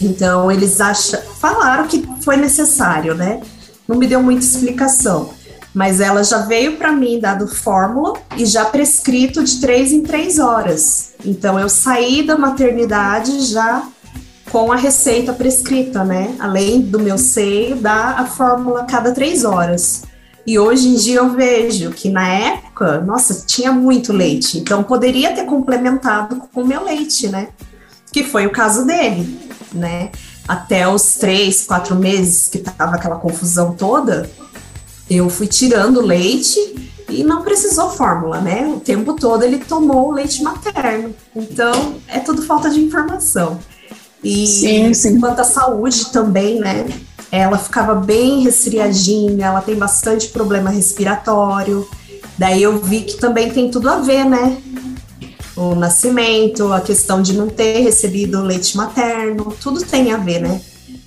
Então 0.02 0.52
eles 0.52 0.82
acham, 0.82 1.20
falaram 1.44 1.88
que 1.88 2.02
foi 2.22 2.38
necessário, 2.38 3.14
né? 3.14 3.42
Não 3.86 3.98
me 3.98 4.08
deu 4.08 4.24
muita 4.24 4.46
explicação 4.46 5.34
mas 5.74 6.00
ela 6.00 6.24
já 6.24 6.40
veio 6.40 6.78
para 6.78 6.92
mim 6.92 7.20
dado 7.20 7.48
fórmula 7.48 8.14
e 8.38 8.46
já 8.46 8.64
prescrito 8.66 9.44
de 9.44 9.60
três 9.60 9.92
em 9.92 10.04
três 10.04 10.38
horas. 10.38 11.14
Então 11.26 11.60
eu 11.60 11.68
saí 11.68 12.22
da 12.22 12.38
maternidade 12.38 13.42
já 13.42 13.84
com 14.52 14.72
a 14.72 14.76
receita 14.76 15.34
prescrita, 15.34 16.04
né? 16.04 16.36
Além 16.40 16.80
do 16.80 17.00
meu 17.00 17.18
seio, 17.18 17.76
dá 17.76 18.18
a 18.20 18.26
fórmula 18.26 18.84
cada 18.84 19.12
três 19.12 19.44
horas. 19.44 20.04
E 20.46 20.60
hoje 20.60 20.90
em 20.90 20.96
dia 20.96 21.20
eu 21.20 21.32
vejo 21.32 21.90
que 21.90 22.10
na 22.10 22.28
época, 22.28 23.00
nossa, 23.02 23.46
tinha 23.48 23.72
muito 23.72 24.14
leite, 24.14 24.60
então 24.60 24.84
poderia 24.84 25.34
ter 25.34 25.46
complementado 25.46 26.36
com 26.54 26.62
o 26.62 26.68
meu 26.68 26.84
leite, 26.84 27.30
né? 27.30 27.48
Que 28.14 28.24
foi 28.24 28.46
o 28.46 28.52
caso 28.52 28.86
dele, 28.86 29.38
né? 29.74 30.10
Até 30.48 30.88
os 30.88 31.16
três, 31.16 31.66
quatro 31.66 31.96
meses 31.96 32.48
que 32.48 32.60
tava 32.60 32.96
aquela 32.96 33.16
confusão 33.18 33.74
toda, 33.74 34.30
eu 35.10 35.30
fui 35.30 35.48
tirando 35.48 36.00
leite 36.00 36.58
e 37.10 37.24
não 37.24 37.44
precisou 37.44 37.90
fórmula, 37.90 38.40
né? 38.40 38.68
O 38.68 38.80
tempo 38.80 39.14
todo 39.14 39.44
ele 39.44 39.58
tomou 39.58 40.12
leite 40.12 40.42
materno. 40.42 41.14
Então, 41.36 41.96
é 42.08 42.20
tudo 42.20 42.42
falta 42.42 42.70
de 42.70 42.80
informação. 42.80 43.60
E 44.24 44.48
sim, 44.48 44.94
sim. 44.94 45.20
quanto 45.20 45.42
à 45.42 45.44
saúde 45.44 46.12
também, 46.12 46.60
né? 46.60 46.86
Ela 47.32 47.58
ficava 47.58 47.96
bem 47.96 48.42
resfriadinha, 48.42 49.48
ela 49.48 49.62
tem 49.62 49.76
bastante 49.76 50.30
problema 50.30 50.70
respiratório. 50.70 51.88
Daí 52.38 52.64
eu 52.64 52.80
vi 52.80 53.02
que 53.02 53.18
também 53.18 53.52
tem 53.52 53.70
tudo 53.70 53.90
a 53.90 53.98
ver, 53.98 54.24
né? 54.24 54.58
O 55.56 55.76
nascimento, 55.76 56.74
a 56.74 56.82
questão 56.82 57.22
de 57.22 57.34
não 57.34 57.48
ter 57.48 57.80
recebido 57.82 58.42
leite 58.42 58.76
materno, 58.76 59.56
tudo 59.62 59.86
tem 59.86 60.12
a 60.12 60.18
ver, 60.18 60.42
né? 60.42 60.62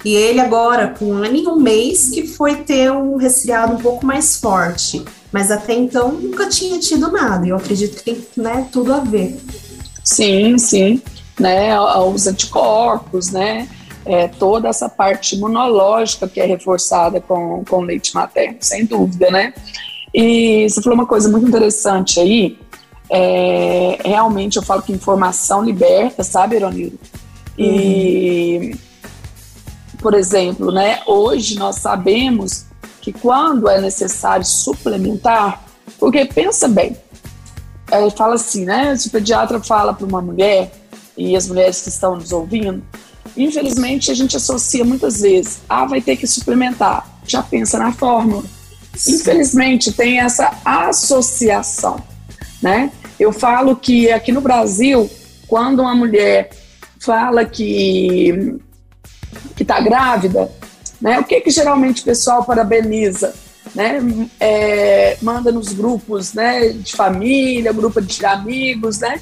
E 0.05 0.15
ele 0.15 0.38
agora, 0.38 0.95
com 0.97 1.07
um 1.07 1.15
ano 1.15 1.35
e 1.35 1.47
um 1.49 1.57
mês, 1.57 2.11
que 2.11 2.29
foi 2.29 2.57
ter 2.57 2.93
um 2.93 3.17
resfriado 3.17 3.75
um 3.75 3.79
pouco 3.79 4.07
mais 4.07 4.37
forte. 4.37 5.05
Mas 5.33 5.50
até 5.50 5.75
então 5.75 6.12
nunca 6.12 6.49
tinha 6.49 6.79
tido 6.79 7.11
nada. 7.11 7.45
E 7.45 7.50
eu 7.50 7.57
acredito 7.57 7.97
que 7.97 8.05
tem 8.05 8.26
né, 8.37 8.69
tudo 8.71 8.95
a 8.95 9.00
ver. 9.00 9.37
Sim, 10.05 10.59
sim. 10.59 11.03
Né, 11.41 11.79
os 11.81 12.26
anticorpos, 12.26 13.31
né? 13.31 13.69
É, 14.05 14.29
toda 14.29 14.69
essa 14.69 14.88
parte 14.88 15.35
imunológica 15.35 16.29
que 16.29 16.41
é 16.41 16.47
reforçada 16.47 17.21
com, 17.21 17.65
com 17.69 17.81
leite 17.81 18.15
materno, 18.15 18.59
sem 18.61 18.85
dúvida, 18.85 19.29
né? 19.31 19.53
E 20.15 20.69
você 20.71 20.81
falou 20.81 20.97
uma 20.97 21.07
coisa 21.07 21.29
muito 21.29 21.49
interessante 21.49 22.21
aí. 22.21 22.57
É, 23.08 23.98
realmente 24.04 24.56
eu 24.56 24.62
falo 24.62 24.82
que 24.82 24.92
informação 24.92 25.62
liberta, 25.64 26.25
sabe, 26.25 26.56
Ironildo? 26.56 26.98
E 27.58 28.72
uhum 28.72 28.86
por 30.06 30.14
exemplo, 30.14 30.70
né, 30.70 31.00
hoje 31.06 31.58
nós 31.58 31.76
sabemos 31.76 32.66
que 33.00 33.12
quando 33.12 33.68
é 33.68 33.80
necessário 33.80 34.44
suplementar, 34.44 35.64
porque 35.98 36.25
pensa 36.25 36.68
bem, 36.68 36.96
é, 37.90 38.08
fala 38.10 38.34
assim, 38.34 38.64
né? 38.64 38.96
Se 38.96 39.08
o 39.08 39.10
pediatra 39.10 39.60
fala 39.60 39.94
para 39.94 40.06
uma 40.06 40.20
mulher, 40.20 40.72
e 41.16 41.34
as 41.34 41.48
mulheres 41.48 41.80
que 41.80 41.88
estão 41.88 42.14
nos 42.14 42.30
ouvindo, 42.30 42.84
infelizmente 43.36 44.10
a 44.10 44.14
gente 44.14 44.36
associa 44.36 44.84
muitas 44.84 45.22
vezes, 45.22 45.58
ah, 45.68 45.84
vai 45.86 46.00
ter 46.00 46.16
que 46.16 46.26
suplementar, 46.26 47.04
já 47.26 47.42
pensa 47.42 47.78
na 47.78 47.92
fórmula. 47.92 48.44
Infelizmente 49.08 49.92
tem 49.92 50.20
essa 50.20 50.52
associação, 50.64 51.96
né? 52.66 52.90
Eu 53.18 53.32
falo 53.32 53.76
que 53.76 54.11
aqui 54.11 54.32
no 54.32 54.40
Brasil, 54.40 55.08
quando 55.46 55.82
uma 55.82 55.94
mulher 55.94 56.50
fala 56.99 57.44
que 57.44 58.58
que 59.54 59.62
está 59.62 59.78
grávida, 59.80 60.50
né? 61.00 61.20
O 61.20 61.25
que 61.25 61.40
que 61.40 61.50
geralmente 61.50 62.02
o 62.02 62.04
pessoal 62.04 62.44
parabeniza, 62.44 63.32
né? 63.73 64.00
É, 64.40 65.16
manda 65.23 65.52
nos 65.52 65.73
grupos, 65.73 66.35
né? 66.35 66.70
De 66.70 66.92
família, 66.96 67.73
grupo 67.73 68.00
de 68.00 68.26
amigos, 68.26 68.99
né? 68.99 69.20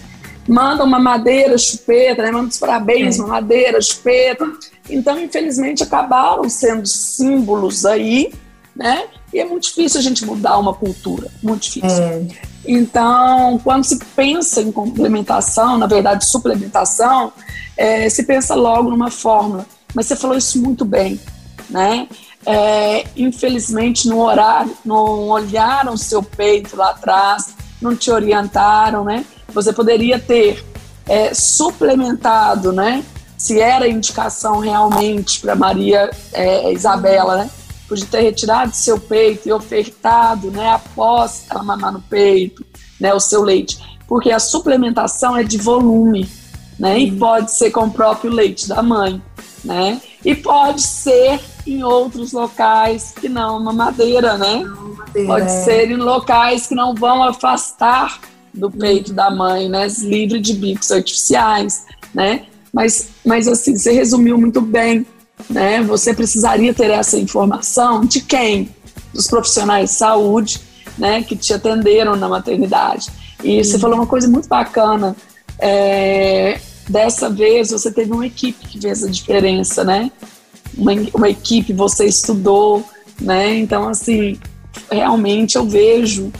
Manda 0.48 0.82
uma 0.82 0.98
madeira, 0.98 1.58
chupeta, 1.58 2.22
né? 2.22 2.30
Manda 2.30 2.48
os 2.48 2.58
parabéns, 2.58 3.18
é. 3.18 3.22
uma 3.22 3.28
madeira, 3.28 3.78
chupeta. 3.82 4.50
Então, 4.88 5.20
infelizmente, 5.20 5.82
acabaram 5.82 6.48
sendo 6.48 6.86
símbolos 6.86 7.84
aí, 7.84 8.32
né? 8.74 9.04
E 9.34 9.38
é 9.38 9.44
muito 9.44 9.64
difícil 9.64 10.00
a 10.00 10.02
gente 10.02 10.24
mudar 10.24 10.56
uma 10.58 10.72
cultura, 10.72 11.30
muito 11.42 11.64
difícil. 11.64 12.02
É. 12.02 12.53
Então, 12.66 13.60
quando 13.62 13.84
se 13.84 13.98
pensa 14.16 14.62
em 14.62 14.72
complementação, 14.72 15.76
na 15.76 15.86
verdade, 15.86 16.26
suplementação, 16.26 17.32
é, 17.76 18.08
se 18.08 18.22
pensa 18.24 18.54
logo 18.54 18.90
numa 18.90 19.10
fórmula. 19.10 19.66
Mas 19.94 20.06
você 20.06 20.16
falou 20.16 20.36
isso 20.36 20.60
muito 20.60 20.84
bem, 20.84 21.20
né? 21.68 22.08
É, 22.46 23.04
infelizmente, 23.16 24.08
no 24.08 24.20
horário, 24.20 24.76
não 24.84 25.28
olharam 25.28 25.96
seu 25.96 26.22
peito 26.22 26.76
lá 26.76 26.90
atrás, 26.90 27.54
não 27.80 27.94
te 27.94 28.10
orientaram, 28.10 29.04
né? 29.04 29.24
Você 29.48 29.72
poderia 29.72 30.18
ter 30.18 30.64
é, 31.06 31.32
suplementado, 31.32 32.72
né? 32.72 33.04
Se 33.36 33.60
era 33.60 33.88
indicação 33.88 34.58
realmente 34.58 35.40
para 35.40 35.54
Maria 35.54 36.10
é, 36.32 36.72
Isabela, 36.72 37.36
né? 37.36 37.50
Podia 37.88 38.06
ter 38.06 38.20
retirado 38.20 38.74
seu 38.74 38.98
peito 38.98 39.48
e 39.48 39.52
ofertado, 39.52 40.50
né? 40.50 40.70
Após 40.70 41.44
ela 41.50 41.62
mamar 41.62 41.92
no 41.92 42.00
peito, 42.00 42.64
né, 43.00 43.12
o 43.12 43.20
seu 43.20 43.42
leite, 43.42 43.78
porque 44.06 44.30
a 44.30 44.38
suplementação 44.38 45.36
é 45.36 45.42
de 45.42 45.58
volume, 45.58 46.28
né, 46.78 46.98
e 46.98 47.12
pode 47.12 47.52
ser 47.52 47.70
com 47.70 47.84
o 47.84 47.90
próprio 47.90 48.30
leite 48.30 48.68
da 48.68 48.82
mãe, 48.82 49.22
né, 49.64 50.00
e 50.24 50.34
pode 50.34 50.82
ser 50.82 51.40
em 51.66 51.82
outros 51.82 52.32
locais 52.32 53.12
que 53.20 53.28
não 53.28 53.62
mamadeira, 53.62 54.36
né, 54.36 54.64
pode 55.26 55.46
é. 55.46 55.64
ser 55.64 55.90
em 55.90 55.96
locais 55.96 56.66
que 56.66 56.74
não 56.74 56.94
vão 56.94 57.22
afastar 57.22 58.20
do 58.52 58.70
peito 58.70 59.12
da 59.12 59.30
mãe, 59.30 59.68
né, 59.68 59.86
livre 60.00 60.40
de 60.40 60.54
bicos 60.54 60.90
artificiais, 60.90 61.86
né, 62.14 62.46
mas, 62.72 63.08
mas 63.24 63.46
assim, 63.46 63.76
você 63.76 63.92
resumiu 63.92 64.36
muito 64.36 64.60
bem, 64.60 65.06
né, 65.48 65.82
você 65.82 66.14
precisaria 66.14 66.72
ter 66.72 66.90
essa 66.90 67.18
informação 67.18 68.04
de 68.04 68.20
quem? 68.20 68.74
Dos 69.12 69.26
profissionais 69.26 69.90
de 69.90 69.96
saúde, 69.96 70.60
né, 70.98 71.22
que 71.22 71.36
te 71.36 71.52
atenderam 71.52 72.16
na 72.16 72.28
maternidade. 72.28 73.08
E 73.42 73.62
você 73.62 73.78
falou 73.78 73.96
uma 73.96 74.06
coisa 74.06 74.26
muito 74.28 74.48
bacana. 74.48 75.14
É, 75.58 76.58
dessa 76.88 77.30
vez 77.30 77.70
você 77.70 77.90
teve 77.90 78.12
uma 78.12 78.26
equipe 78.26 78.66
que 78.66 78.80
fez 78.80 79.04
a 79.04 79.10
diferença, 79.10 79.84
né? 79.84 80.10
Uma, 80.76 80.92
uma 81.14 81.28
equipe, 81.28 81.72
você 81.72 82.06
estudou, 82.06 82.84
né? 83.20 83.56
Então, 83.56 83.88
assim, 83.88 84.38
realmente 84.90 85.56
eu 85.56 85.66
vejo 85.66 86.32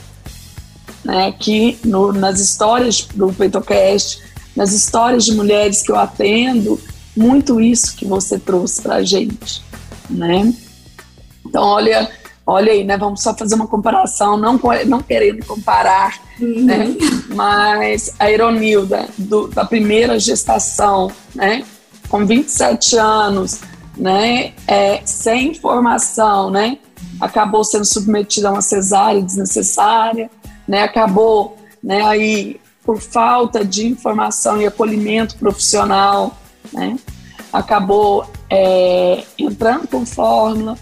né, 1.04 1.32
que 1.32 1.78
no, 1.84 2.12
nas 2.12 2.40
histórias 2.40 3.06
do 3.14 3.32
PeitoCast, 3.32 4.20
nas 4.56 4.72
histórias 4.72 5.24
de 5.24 5.34
mulheres 5.34 5.82
que 5.82 5.92
eu 5.92 5.96
atendo, 5.96 6.80
muito 7.16 7.60
isso 7.60 7.96
que 7.96 8.04
você 8.04 8.38
trouxe 8.38 8.82
para 8.82 8.96
a 8.96 9.02
gente, 9.02 9.62
né? 10.10 10.52
Então, 11.46 11.62
olha, 11.62 12.10
olha 12.46 12.72
aí, 12.72 12.84
né? 12.84 12.96
Vamos 12.96 13.22
só 13.22 13.34
fazer 13.34 13.54
uma 13.54 13.66
comparação, 13.66 14.36
não, 14.36 14.60
não 14.86 15.00
querendo 15.00 15.44
comparar, 15.46 16.20
uhum. 16.40 16.64
né? 16.64 16.96
Mas 17.34 18.14
a 18.18 18.30
Ironilda, 18.30 19.08
do, 19.16 19.48
da 19.48 19.64
primeira 19.64 20.18
gestação, 20.18 21.10
né? 21.34 21.64
Com 22.08 22.26
27 22.26 22.96
anos, 22.96 23.60
né? 23.96 24.52
É, 24.66 25.00
sem 25.04 25.50
informação, 25.50 26.50
né? 26.50 26.78
Acabou 27.20 27.64
sendo 27.64 27.84
submetida 27.84 28.48
a 28.48 28.52
uma 28.52 28.62
cesárea 28.62 29.22
desnecessária, 29.22 30.30
né? 30.66 30.82
Acabou, 30.82 31.56
né? 31.82 32.02
Aí 32.02 32.60
por 32.84 33.00
falta 33.00 33.64
de 33.64 33.86
informação 33.86 34.60
e 34.60 34.66
acolhimento 34.66 35.36
profissional, 35.36 36.36
né? 36.74 36.98
Acabou 37.52 38.26
é, 38.50 39.22
entrando 39.38 39.86
com 39.86 40.04
fórmula, 40.04 40.76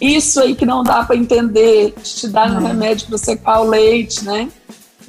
isso 0.00 0.40
aí 0.40 0.54
que 0.54 0.64
não 0.64 0.82
dá 0.82 1.02
para 1.04 1.16
entender, 1.16 1.92
te 2.02 2.28
dar 2.28 2.50
um 2.50 2.64
remédio 2.64 3.08
para 3.08 3.18
secar 3.18 3.60
o 3.60 3.68
leite, 3.68 4.24
né? 4.24 4.48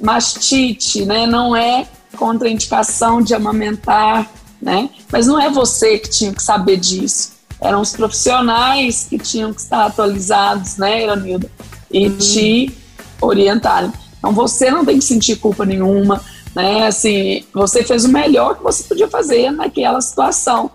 Mastite, 0.00 1.04
né? 1.04 1.26
Não 1.26 1.54
é 1.54 1.86
contraindicação 2.16 3.22
de 3.22 3.34
amamentar, 3.34 4.28
né? 4.60 4.90
Mas 5.10 5.26
não 5.26 5.40
é 5.40 5.48
você 5.48 5.98
que 5.98 6.10
tinha 6.10 6.32
que 6.32 6.42
saber 6.42 6.76
disso. 6.76 7.32
Eram 7.60 7.80
os 7.80 7.92
profissionais 7.92 9.06
que 9.08 9.18
tinham 9.18 9.52
que 9.52 9.60
estar 9.60 9.86
atualizados, 9.86 10.76
né, 10.76 11.04
Iranilda? 11.04 11.50
E 11.90 12.08
uhum. 12.08 12.16
te 12.16 12.74
orientarem. 13.20 13.92
Então 14.18 14.32
você 14.32 14.70
não 14.70 14.84
tem 14.84 14.98
que 14.98 15.04
sentir 15.04 15.36
culpa 15.36 15.64
nenhuma, 15.64 16.20
né? 16.54 16.86
Assim, 16.86 17.44
você 17.52 17.82
fez 17.82 18.04
o 18.04 18.08
melhor 18.08 18.56
que 18.56 18.62
você 18.62 18.82
podia 18.84 19.08
fazer 19.08 19.50
naquela 19.50 20.00
situação, 20.00 20.70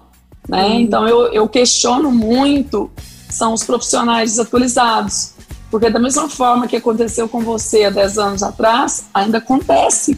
né? 0.47 0.65
Uhum. 0.65 0.79
Então 0.79 1.07
eu, 1.07 1.33
eu 1.33 1.47
questiono 1.47 2.11
muito 2.11 2.89
são 3.29 3.53
os 3.53 3.63
profissionais 3.63 4.31
desatualizados. 4.31 5.33
Porque 5.69 5.89
da 5.89 5.99
mesma 5.99 6.29
forma 6.29 6.67
que 6.67 6.77
aconteceu 6.77 7.27
com 7.27 7.41
você 7.41 7.85
há 7.85 7.89
10 7.89 8.17
anos 8.17 8.43
atrás, 8.43 9.05
ainda 9.13 9.39
acontece 9.39 10.17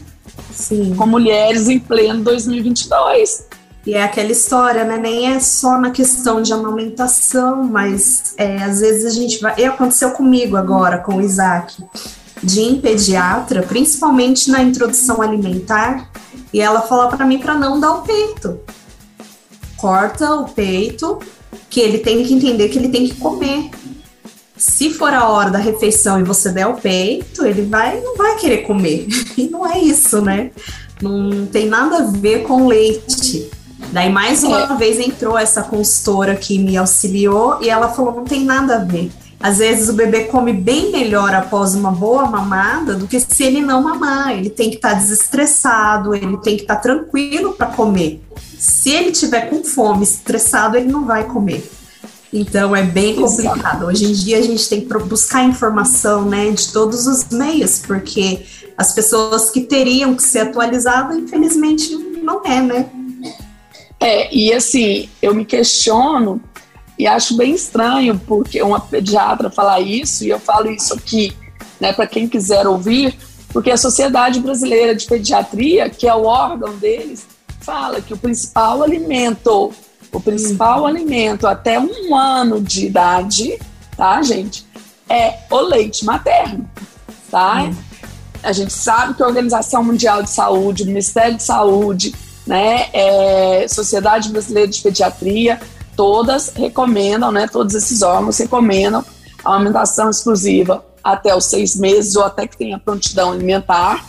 Sim. 0.52 0.94
com 0.94 1.06
mulheres 1.06 1.68
em 1.68 1.78
pleno 1.78 2.22
2022. 2.22 3.46
E 3.86 3.94
é 3.94 4.02
aquela 4.02 4.30
história, 4.30 4.84
né? 4.84 4.98
Nem 4.98 5.32
é 5.32 5.40
só 5.40 5.78
na 5.78 5.90
questão 5.90 6.42
de 6.42 6.52
amamentação, 6.52 7.64
mas 7.64 8.34
é, 8.36 8.62
às 8.62 8.80
vezes 8.80 9.06
a 9.06 9.10
gente 9.10 9.40
vai. 9.40 9.54
E 9.58 9.64
aconteceu 9.64 10.10
comigo 10.10 10.56
agora, 10.56 10.98
com 10.98 11.16
o 11.16 11.22
Isaac, 11.22 11.82
de 12.42 12.60
em 12.60 12.80
pediatra, 12.80 13.62
principalmente 13.62 14.50
na 14.50 14.62
introdução 14.62 15.20
alimentar, 15.20 16.10
e 16.52 16.60
ela 16.60 16.82
falou 16.82 17.08
para 17.08 17.26
mim 17.26 17.38
para 17.38 17.54
não 17.54 17.78
dar 17.78 17.92
o 17.92 18.02
peito. 18.02 18.60
Corta 19.76 20.34
o 20.34 20.48
peito 20.48 21.18
que 21.70 21.80
ele 21.80 21.98
tem 21.98 22.24
que 22.24 22.34
entender 22.34 22.68
que 22.68 22.78
ele 22.78 22.88
tem 22.88 23.06
que 23.06 23.14
comer. 23.16 23.70
Se 24.56 24.90
for 24.90 25.14
a 25.14 25.28
hora 25.28 25.50
da 25.50 25.58
refeição 25.58 26.18
e 26.18 26.24
você 26.24 26.50
der 26.50 26.66
o 26.66 26.74
peito, 26.74 27.44
ele 27.46 27.62
vai 27.62 28.00
não 28.00 28.16
vai 28.16 28.36
querer 28.36 28.58
comer. 28.58 29.06
E 29.38 29.48
não 29.48 29.64
é 29.64 29.78
isso, 29.78 30.20
né? 30.20 30.50
Não 31.00 31.46
tem 31.46 31.66
nada 31.66 31.98
a 31.98 32.06
ver 32.06 32.42
com 32.42 32.66
leite. 32.66 33.48
Daí 33.92 34.10
mais 34.10 34.42
uma 34.42 34.74
é. 34.74 34.76
vez 34.76 34.98
entrou 34.98 35.38
essa 35.38 35.62
consultora 35.62 36.34
que 36.34 36.58
me 36.58 36.76
auxiliou 36.76 37.58
e 37.62 37.70
ela 37.70 37.88
falou 37.88 38.14
não 38.16 38.24
tem 38.24 38.44
nada 38.44 38.76
a 38.76 38.84
ver. 38.84 39.10
Às 39.40 39.58
vezes 39.58 39.88
o 39.88 39.92
bebê 39.92 40.24
come 40.24 40.52
bem 40.52 40.90
melhor 40.90 41.32
após 41.32 41.74
uma 41.74 41.92
boa 41.92 42.26
mamada 42.26 42.94
do 42.94 43.06
que 43.06 43.20
se 43.20 43.44
ele 43.44 43.60
não 43.60 43.82
mamar. 43.82 44.32
Ele 44.32 44.50
tem 44.50 44.68
que 44.68 44.76
estar 44.76 44.90
tá 44.90 44.94
desestressado, 44.96 46.14
ele 46.14 46.36
tem 46.38 46.56
que 46.56 46.62
estar 46.62 46.76
tá 46.76 46.80
tranquilo 46.80 47.52
para 47.52 47.68
comer. 47.68 48.20
Se 48.58 48.90
ele 48.90 49.12
tiver 49.12 49.48
com 49.48 49.62
fome, 49.62 50.02
estressado, 50.02 50.76
ele 50.76 50.90
não 50.90 51.04
vai 51.04 51.24
comer. 51.24 51.70
Então 52.32 52.74
é 52.74 52.82
bem 52.82 53.14
complicado. 53.14 53.86
Hoje 53.86 54.06
em 54.06 54.12
dia 54.12 54.38
a 54.38 54.42
gente 54.42 54.68
tem 54.68 54.80
que 54.80 54.98
buscar 55.04 55.44
informação, 55.44 56.24
né, 56.24 56.50
de 56.50 56.72
todos 56.72 57.06
os 57.06 57.28
meios, 57.28 57.78
porque 57.78 58.44
as 58.76 58.92
pessoas 58.92 59.50
que 59.50 59.62
teriam 59.62 60.14
que 60.14 60.22
ser 60.22 60.40
atualizadas, 60.40 61.16
infelizmente, 61.16 61.96
não 62.22 62.44
é, 62.44 62.60
né? 62.60 62.86
É, 64.00 64.34
e 64.34 64.52
assim, 64.52 65.08
eu 65.22 65.34
me 65.34 65.44
questiono 65.44 66.40
e 66.98 67.06
acho 67.06 67.36
bem 67.36 67.54
estranho 67.54 68.20
porque 68.26 68.60
uma 68.60 68.80
pediatra 68.80 69.50
falar 69.50 69.80
isso, 69.80 70.24
e 70.24 70.30
eu 70.30 70.40
falo 70.40 70.70
isso 70.70 70.94
aqui, 70.94 71.36
né, 71.80 71.92
para 71.92 72.06
quem 72.06 72.28
quiser 72.28 72.66
ouvir, 72.66 73.16
porque 73.52 73.70
a 73.70 73.76
Sociedade 73.76 74.40
Brasileira 74.40 74.94
de 74.94 75.06
Pediatria, 75.06 75.88
que 75.88 76.08
é 76.08 76.14
o 76.14 76.24
órgão 76.24 76.76
deles, 76.76 77.26
fala 77.60 78.00
que 78.00 78.12
o 78.12 78.18
principal 78.18 78.82
alimento, 78.82 79.72
o 80.12 80.20
principal 80.20 80.80
uhum. 80.80 80.86
alimento 80.86 81.46
até 81.46 81.78
um 81.78 82.14
ano 82.16 82.60
de 82.60 82.86
idade, 82.86 83.58
tá, 83.96 84.20
gente, 84.22 84.66
é 85.08 85.38
o 85.50 85.60
leite 85.60 86.04
materno, 86.04 86.68
tá? 87.30 87.62
Uhum. 87.62 87.74
A 88.42 88.52
gente 88.52 88.72
sabe 88.72 89.14
que 89.14 89.22
a 89.22 89.26
Organização 89.26 89.82
Mundial 89.82 90.22
de 90.22 90.30
Saúde, 90.30 90.82
o 90.82 90.86
Ministério 90.86 91.36
de 91.36 91.42
Saúde, 91.42 92.14
né, 92.46 92.88
é, 92.92 93.66
Sociedade 93.68 94.30
Brasileira 94.30 94.68
de 94.68 94.80
Pediatria, 94.80 95.60
todas 95.98 96.52
recomendam, 96.54 97.32
né, 97.32 97.48
todos 97.48 97.74
esses 97.74 98.02
órgãos 98.02 98.38
recomendam 98.38 99.04
a 99.44 99.56
alimentação 99.56 100.08
exclusiva 100.08 100.84
até 101.02 101.34
os 101.34 101.46
seis 101.46 101.74
meses 101.76 102.14
ou 102.14 102.22
até 102.22 102.46
que 102.46 102.56
tenha 102.56 102.78
prontidão 102.78 103.32
alimentar. 103.32 104.06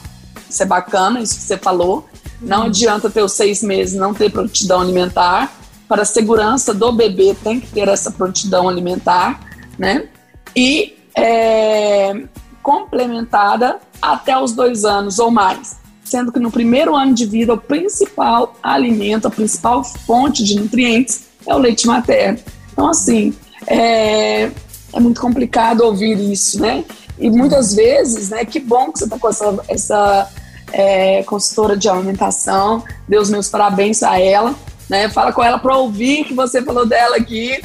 Isso 0.48 0.62
é 0.62 0.68
bacana, 0.68 1.20
isso 1.20 1.38
que 1.38 1.42
você 1.42 1.58
falou. 1.58 2.08
Não 2.40 2.64
adianta 2.64 3.10
ter 3.10 3.24
os 3.24 3.32
seis 3.32 3.64
meses 3.64 4.00
não 4.00 4.14
ter 4.14 4.32
prontidão 4.32 4.82
alimentar. 4.82 5.52
Para 5.88 6.04
a 6.04 6.06
segurança 6.06 6.76
do 6.76 6.92
bebê 6.92 7.36
tem 7.44 7.60
que 7.60 7.66
ter 7.66 7.88
essa 7.88 8.12
prontidão 8.12 8.70
alimentar, 8.70 9.40
né? 9.76 10.10
E 10.56 10.96
é, 11.18 12.24
complementada 12.62 13.80
até 14.00 14.38
os 14.40 14.52
dois 14.52 14.86
anos 14.86 15.18
ou 15.18 15.32
mais, 15.32 15.78
sendo 16.04 16.32
que 16.32 16.40
no 16.40 16.52
primeiro 16.52 16.96
ano 16.96 17.16
de 17.16 17.26
vida 17.26 17.56
o 17.56 17.58
principal 17.58 18.54
alimento, 18.62 19.28
a 19.28 19.32
principal 19.32 19.84
fonte 19.84 20.44
de 20.44 20.56
nutrientes 20.56 21.29
é 21.46 21.56
o 21.56 21.58
leite 21.58 21.88
materno. 21.88 22.40
Então 22.72 22.90
assim 22.90 23.34
é, 23.68 24.52
é 24.94 25.00
muito 25.00 25.20
complicado 25.20 25.82
ouvir 25.82 26.20
isso, 26.32 26.62
né? 26.62 26.84
E 27.18 27.30
muitas 27.30 27.76
vezes, 27.76 28.30
né? 28.30 28.46
Que 28.46 28.60
bom 28.60 28.92
que 28.92 29.00
você 29.00 29.06
está 29.06 29.20
com 29.20 29.28
essa, 29.28 29.60
essa 29.68 30.30
é, 30.72 31.24
consultora 31.24 31.76
de 31.76 31.90
alimentação. 31.90 32.84
Dê 33.08 33.18
os 33.18 33.30
meus 33.30 33.50
parabéns 33.50 34.02
a 34.04 34.20
ela. 34.20 34.56
Né? 34.90 35.10
Fala 35.10 35.32
com 35.32 35.44
ela 35.44 35.60
para 35.60 35.78
ouvir 35.78 36.24
que 36.24 36.34
você 36.34 36.62
falou 36.64 36.86
dela 36.86 37.18
aqui. 37.18 37.62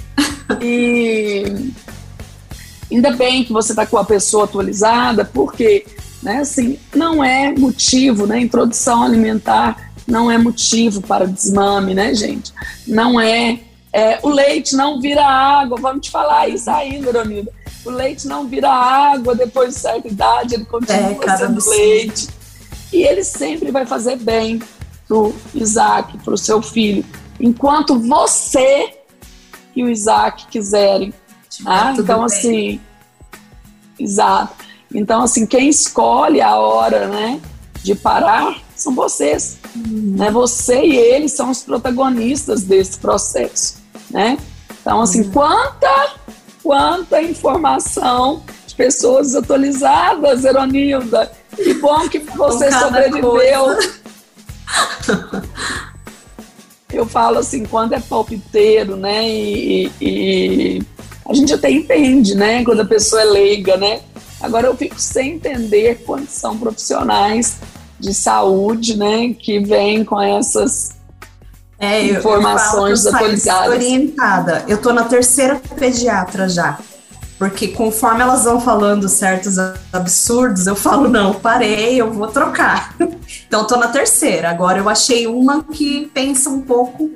E 0.60 1.72
ainda 2.90 3.12
bem 3.12 3.44
que 3.44 3.52
você 3.52 3.72
está 3.72 3.86
com 3.86 3.96
a 3.96 4.04
pessoa 4.04 4.44
atualizada, 4.44 5.24
porque 5.24 5.86
né, 6.22 6.38
assim, 6.38 6.78
não 6.94 7.24
é 7.24 7.52
motivo, 7.56 8.26
né? 8.26 8.40
Introdução 8.40 9.02
alimentar 9.02 9.83
não 10.06 10.30
é 10.30 10.38
motivo 10.38 11.00
para 11.00 11.26
desmame, 11.26 11.94
né, 11.94 12.14
gente? 12.14 12.52
Não 12.86 13.20
é, 13.20 13.60
é. 13.92 14.18
o 14.22 14.28
leite 14.28 14.76
não 14.76 15.00
vira 15.00 15.24
água, 15.24 15.78
vamos 15.80 16.06
te 16.06 16.10
falar 16.10 16.48
isso 16.48 16.70
aí, 16.70 16.98
Veronida. 17.00 17.50
O 17.84 17.90
leite 17.90 18.26
não 18.26 18.46
vira 18.46 18.70
água 18.70 19.34
depois 19.34 19.74
de 19.74 19.80
certa 19.80 20.08
idade, 20.08 20.54
ele 20.54 20.64
continua 20.64 21.18
é, 21.24 21.36
sendo 21.36 21.68
leite. 21.68 22.28
E 22.92 23.02
ele 23.02 23.24
sempre 23.24 23.70
vai 23.70 23.84
fazer 23.84 24.16
bem 24.16 24.60
pro 25.06 25.34
Isaac, 25.54 26.16
pro 26.18 26.36
seu 26.38 26.62
filho, 26.62 27.04
enquanto 27.38 27.98
você 27.98 28.94
e 29.74 29.82
o 29.82 29.90
Isaac 29.90 30.46
quiserem. 30.46 31.12
Ah, 31.66 31.94
então, 31.96 32.18
bem. 32.18 32.24
assim, 32.24 32.80
exato. 33.98 34.64
Então, 34.94 35.22
assim, 35.22 35.44
quem 35.44 35.68
escolhe 35.68 36.40
a 36.40 36.56
hora, 36.56 37.08
né, 37.08 37.40
de 37.82 37.94
parar 37.94 38.63
são 38.84 38.94
vocês. 38.94 39.56
Uhum. 39.74 40.14
Né? 40.16 40.30
Você 40.30 40.80
e 40.80 40.96
ele 40.96 41.28
são 41.28 41.50
os 41.50 41.62
protagonistas 41.62 42.62
desse 42.62 42.98
processo, 42.98 43.78
né? 44.10 44.38
Então, 44.80 45.00
assim, 45.00 45.22
uhum. 45.22 45.32
quanta, 45.32 46.12
quanta 46.62 47.22
informação 47.22 48.42
de 48.66 48.74
pessoas 48.74 49.34
atualizadas, 49.34 50.44
Eronilda. 50.44 51.32
Que 51.56 51.74
bom 51.74 52.08
que 52.08 52.18
você 52.36 52.70
sobreviveu. 52.70 53.78
Eu 56.92 57.06
falo 57.06 57.38
assim, 57.38 57.64
quando 57.64 57.94
é 57.94 57.98
palpiteiro, 58.00 58.94
né? 58.96 59.28
E, 59.28 59.90
e, 60.00 60.82
a 61.28 61.34
gente 61.34 61.52
até 61.52 61.68
entende, 61.68 62.36
né? 62.36 62.64
Quando 62.64 62.82
a 62.82 62.84
pessoa 62.84 63.20
é 63.20 63.24
leiga, 63.24 63.76
né? 63.76 64.00
Agora 64.40 64.68
eu 64.68 64.76
fico 64.76 65.00
sem 65.00 65.32
entender 65.32 66.04
quando 66.06 66.28
são 66.28 66.56
profissionais 66.56 67.56
de 68.04 68.14
saúde, 68.14 68.96
né, 68.96 69.34
que 69.34 69.58
vêm 69.58 70.04
com 70.04 70.20
essas 70.20 70.94
é, 71.78 72.04
informações 72.04 73.04
eu, 73.04 73.10
eu 73.10 73.16
atualizadas. 73.16 73.68
Orientada. 73.68 74.64
Eu 74.68 74.78
tô 74.78 74.92
na 74.92 75.04
terceira 75.04 75.60
pediatra 75.76 76.48
já. 76.48 76.78
Porque 77.38 77.68
conforme 77.68 78.22
elas 78.22 78.44
vão 78.44 78.60
falando 78.60 79.08
certos 79.08 79.56
absurdos, 79.92 80.66
eu 80.66 80.76
falo, 80.76 81.08
não, 81.08 81.34
parei, 81.34 82.00
eu 82.00 82.12
vou 82.12 82.28
trocar. 82.28 82.94
então 83.46 83.62
eu 83.62 83.66
tô 83.66 83.76
na 83.76 83.88
terceira. 83.88 84.50
Agora 84.50 84.78
eu 84.78 84.88
achei 84.88 85.26
uma 85.26 85.64
que 85.64 86.10
pensa 86.14 86.48
um 86.48 86.60
pouco 86.60 87.10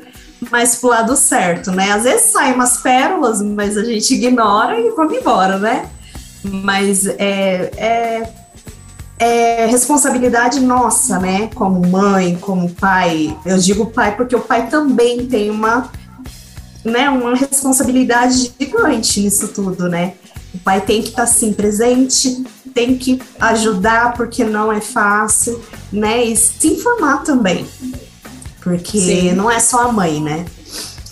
mais 0.51 0.77
pro 0.77 0.91
lado 0.91 1.17
certo, 1.17 1.71
né? 1.71 1.93
Às 1.93 2.03
vezes 2.03 2.33
saem 2.33 2.55
umas 2.55 2.79
pérolas, 2.79 3.41
mas 3.41 3.77
a 3.77 3.85
gente 3.85 4.15
ignora 4.15 4.79
e 4.79 4.91
vamos 4.91 5.17
embora, 5.17 5.59
né? 5.59 5.89
Mas 6.43 7.07
é, 7.07 7.71
é 7.77 8.38
é 9.19 9.67
responsabilidade 9.67 10.61
nossa, 10.61 11.19
né? 11.19 11.51
Como 11.55 11.87
mãe, 11.87 12.37
como 12.41 12.71
pai. 12.71 13.37
Eu 13.45 13.59
digo 13.59 13.87
pai 13.87 14.17
porque 14.17 14.37
o 14.37 14.41
pai 14.41 14.69
também 14.69 15.27
tem 15.27 15.51
uma, 15.51 15.91
né, 16.85 17.11
uma 17.11 17.35
responsabilidade 17.35 18.53
gigante 18.59 19.21
nisso 19.21 19.49
tudo, 19.49 19.89
né? 19.89 20.15
O 20.55 20.59
pai 20.59 20.81
tem 20.81 21.03
que 21.03 21.09
estar 21.09 21.19
tá, 21.19 21.25
assim 21.25 21.53
presente, 21.53 22.45
tem 22.73 22.97
que 22.97 23.21
ajudar 23.41 24.15
porque 24.15 24.45
não 24.45 24.73
é 24.73 24.81
fácil, 24.81 25.61
né? 25.93 26.25
E 26.25 26.37
se 26.37 26.69
informar 26.69 27.25
também, 27.25 27.67
porque 28.63 29.01
Sim. 29.01 29.33
não 29.33 29.51
é 29.51 29.59
só 29.59 29.89
a 29.89 29.93
mãe, 29.93 30.21
né? 30.21 30.45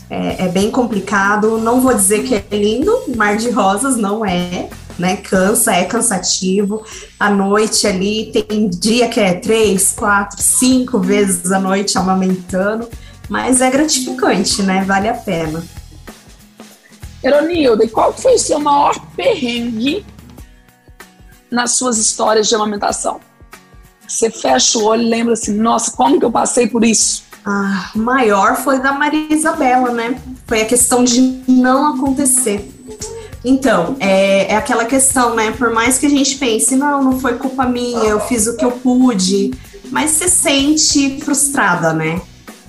É, 0.09 0.45
é 0.45 0.49
bem 0.49 0.71
complicado. 0.71 1.59
Não 1.59 1.81
vou 1.81 1.93
dizer 1.93 2.23
que 2.23 2.35
é 2.35 2.57
lindo, 2.57 2.97
mar 3.17 3.37
de 3.37 3.51
rosas 3.51 3.97
não 3.97 4.25
é, 4.25 4.69
né? 4.99 5.17
Cansa, 5.17 5.73
é 5.73 5.85
cansativo. 5.85 6.85
A 7.19 7.31
noite 7.31 7.87
ali 7.87 8.33
tem 8.33 8.69
dia 8.69 9.09
que 9.09 9.21
é 9.21 9.35
três, 9.35 9.93
quatro, 9.93 10.41
cinco 10.41 10.99
vezes 10.99 11.51
a 11.53 11.59
noite 11.59 11.97
amamentando, 11.99 12.89
mas 13.29 13.61
é 13.61 13.71
gratificante, 13.71 14.63
né? 14.63 14.85
Vale 14.85 15.09
a 15.09 15.15
pena. 15.15 15.63
Eronilda, 17.23 17.85
e 17.85 17.89
qual 17.89 18.13
foi 18.13 18.35
o 18.35 18.39
seu 18.39 18.61
maior 18.61 18.95
perrengue 19.17 20.05
nas 21.51 21.73
suas 21.73 21.99
histórias 21.99 22.49
de 22.49 22.55
amamentação? 22.55 23.21
Você 24.07 24.31
fecha 24.31 24.79
o 24.79 24.85
olho 24.85 25.03
e 25.03 25.09
lembra 25.09 25.33
assim, 25.33 25.53
nossa, 25.53 25.91
como 25.91 26.19
que 26.19 26.25
eu 26.25 26.31
passei 26.31 26.69
por 26.69 26.85
isso? 26.85 27.25
Ah, 27.45 27.91
maior 27.95 28.57
foi 28.57 28.81
da 28.81 28.93
Maria 28.93 29.33
Isabela, 29.33 29.91
né? 29.91 30.21
Foi 30.47 30.63
a 30.63 30.67
questão 30.67 31.03
de 31.03 31.43
não 31.49 31.95
acontecer. 31.95 32.76
Então, 33.45 33.97
é, 34.01 34.53
é 34.53 34.57
aquela 34.57 34.85
questão, 34.85 35.35
né? 35.35 35.53
Por 35.53 35.71
mais 35.71 35.99
que 35.99 36.07
a 36.07 36.11
gente 36.11 36.37
pense, 36.37 36.75
não, 36.75 37.03
não 37.03 37.21
foi 37.21 37.35
culpa 37.35 37.65
minha, 37.65 38.05
eu 38.05 38.21
fiz 38.21 38.47
o 38.47 38.57
que 38.57 38.65
eu 38.65 38.73
pude, 38.73 39.53
mas 39.91 40.11
se 40.11 40.29
sente 40.29 41.21
frustrada, 41.21 41.93
né? 41.93 42.21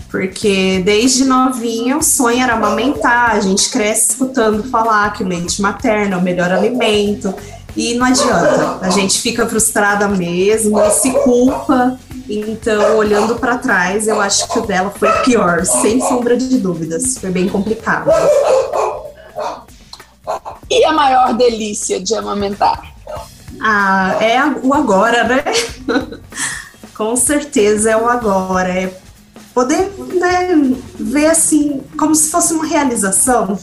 Porque 0.10 0.82
desde 0.86 1.25
novinha 1.25 1.97
o 1.97 2.01
sonho 2.01 2.41
era 2.41 2.53
amamentar, 2.53 3.32
a 3.32 3.39
gente 3.39 3.69
cresce 3.69 4.12
escutando 4.12 4.63
falar 4.63 5.12
que 5.13 5.23
o 5.23 5.27
leite 5.27 5.62
materno 5.62 6.15
é 6.15 6.17
o 6.17 6.21
melhor 6.21 6.51
alimento, 6.51 7.34
e 7.77 7.93
não 7.93 8.08
adianta, 8.08 8.80
a 8.82 8.89
gente 8.89 9.21
fica 9.21 9.45
frustrada 9.45 10.08
mesmo 10.08 10.80
e 10.80 10.89
se 10.89 11.12
culpa. 11.12 11.99
Então, 12.27 12.97
olhando 12.97 13.36
para 13.36 13.58
trás, 13.60 14.08
eu 14.08 14.19
acho 14.19 14.49
que 14.49 14.60
o 14.60 14.65
dela 14.65 14.89
foi 14.89 15.10
pior, 15.23 15.63
sem 15.63 16.01
sombra 16.01 16.36
de 16.36 16.58
dúvidas, 16.58 17.19
foi 17.19 17.30
bem 17.30 17.47
complicado. 17.47 18.10
A 20.88 20.93
maior 20.93 21.34
delícia 21.34 22.00
de 22.00 22.15
amamentar? 22.15 22.82
Ah, 23.62 24.15
é 24.21 24.39
o 24.63 24.73
agora, 24.73 25.23
né? 25.26 25.43
Com 26.95 27.15
certeza 27.15 27.91
é 27.91 27.97
o 27.97 28.08
agora. 28.08 28.69
É 28.69 28.97
poder 29.54 29.91
né, 30.13 30.50
ver 30.97 31.28
assim, 31.28 31.84
como 31.97 32.15
se 32.15 32.30
fosse 32.30 32.54
uma 32.54 32.65
realização. 32.65 33.60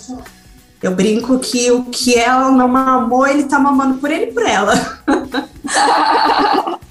Eu 0.82 0.94
brinco 0.94 1.38
que 1.38 1.70
o 1.70 1.84
que 1.84 2.14
ela 2.14 2.50
não 2.50 2.68
mamou, 2.68 3.26
ele 3.26 3.44
tá 3.44 3.58
mamando 3.58 3.98
por 3.98 4.10
ele 4.10 4.26
e 4.26 4.32
por 4.32 4.42
ela. 4.42 4.74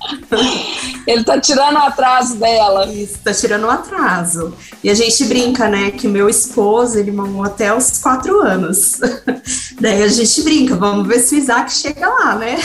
Ele 1.07 1.23
tá 1.23 1.39
tirando 1.39 1.75
o 1.75 1.79
atraso 1.79 2.35
dela. 2.35 2.85
Isso, 2.87 3.19
tá 3.23 3.33
tirando 3.33 3.65
o 3.65 3.69
atraso. 3.69 4.53
E 4.83 4.89
a 4.89 4.93
gente 4.93 5.23
brinca, 5.25 5.67
né, 5.67 5.91
que 5.91 6.07
meu 6.07 6.29
esposo, 6.29 6.97
ele 6.97 7.11
mamou 7.11 7.43
até 7.43 7.75
os 7.75 7.99
quatro 7.99 8.41
anos. 8.41 8.99
Daí 9.79 10.03
a 10.03 10.07
gente 10.07 10.41
brinca, 10.41 10.75
vamos 10.75 11.07
ver 11.07 11.19
se 11.19 11.35
o 11.35 11.37
Isaac 11.37 11.71
chega 11.71 12.07
lá, 12.07 12.35
né? 12.35 12.57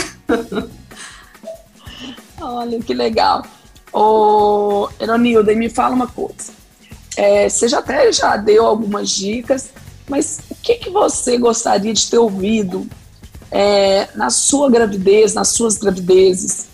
Olha, 2.40 2.78
que 2.80 2.94
legal. 2.94 3.44
Ô, 3.92 4.88
Eronilda, 5.00 5.54
me 5.54 5.68
fala 5.68 5.94
uma 5.94 6.06
coisa. 6.06 6.58
É, 7.16 7.48
você 7.48 7.66
já 7.66 7.80
até 7.80 8.12
já 8.12 8.36
deu 8.36 8.64
algumas 8.64 9.10
dicas, 9.10 9.70
mas 10.08 10.38
o 10.48 10.54
que, 10.54 10.74
que 10.76 10.90
você 10.90 11.36
gostaria 11.36 11.92
de 11.92 12.08
ter 12.08 12.18
ouvido 12.18 12.86
é, 13.50 14.08
na 14.14 14.30
sua 14.30 14.70
gravidez, 14.70 15.34
nas 15.34 15.48
suas 15.48 15.76
gravidezes, 15.76 16.67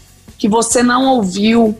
que 0.44 0.48
você 0.48 0.82
não 0.82 1.06
ouviu 1.06 1.74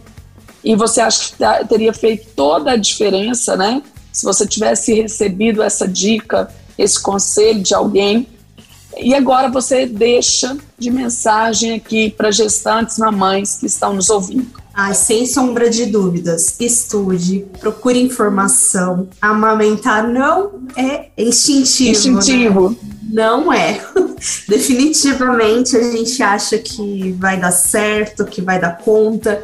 e 0.64 0.74
você 0.74 1.02
acha 1.02 1.30
que 1.30 1.36
tá, 1.36 1.62
teria 1.66 1.92
feito 1.92 2.28
toda 2.34 2.70
a 2.70 2.76
diferença, 2.76 3.58
né? 3.58 3.82
Se 4.10 4.24
você 4.24 4.46
tivesse 4.46 4.94
recebido 4.94 5.62
essa 5.62 5.86
dica, 5.86 6.48
esse 6.78 6.98
conselho 6.98 7.62
de 7.62 7.74
alguém. 7.74 8.26
E 8.98 9.14
agora 9.14 9.50
você 9.50 9.84
deixa 9.84 10.56
de 10.78 10.90
mensagem 10.90 11.74
aqui 11.74 12.08
para 12.08 12.30
gestantes, 12.30 12.96
mamães 12.96 13.58
que 13.58 13.66
estão 13.66 13.92
nos 13.92 14.08
ouvindo. 14.08 14.46
Ai, 14.72 14.94
sem 14.94 15.26
sombra 15.26 15.68
de 15.68 15.84
dúvidas, 15.84 16.56
estude, 16.58 17.44
procure 17.60 18.00
informação. 18.00 19.08
Amamentar 19.20 20.08
não 20.08 20.52
é 20.74 21.10
instintivo. 21.18 21.90
Instintivo. 21.90 22.70
Né? 22.70 22.76
Não 23.12 23.52
é. 23.52 23.78
Definitivamente 24.48 25.76
a 25.76 25.82
gente 25.82 26.22
acha 26.22 26.58
que 26.58 27.12
vai 27.12 27.38
dar 27.38 27.52
certo, 27.52 28.24
que 28.24 28.40
vai 28.40 28.60
dar 28.60 28.78
conta, 28.78 29.42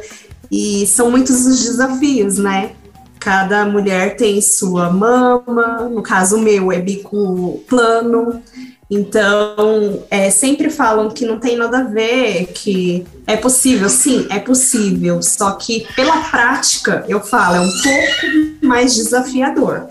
e 0.51 0.85
são 0.87 1.09
muitos 1.09 1.45
os 1.45 1.63
desafios, 1.63 2.37
né? 2.37 2.71
Cada 3.19 3.65
mulher 3.65 4.15
tem 4.15 4.41
sua 4.41 4.89
mama, 4.89 5.89
no 5.89 6.01
caso 6.01 6.39
meu 6.39 6.71
é 6.71 6.79
bico 6.79 7.63
plano, 7.67 8.41
então, 8.93 10.03
é, 10.11 10.29
sempre 10.29 10.69
falam 10.69 11.09
que 11.09 11.25
não 11.25 11.39
tem 11.39 11.55
nada 11.55 11.79
a 11.79 11.83
ver, 11.83 12.47
que 12.47 13.05
é 13.25 13.37
possível. 13.37 13.87
Sim, 13.87 14.27
é 14.29 14.37
possível. 14.37 15.21
Só 15.21 15.51
que 15.51 15.87
pela 15.95 16.17
prática, 16.25 17.05
eu 17.07 17.21
falo, 17.21 17.55
é 17.55 17.61
um 17.61 17.71
pouco 17.71 18.65
mais 18.67 18.93
desafiador. 18.93 19.87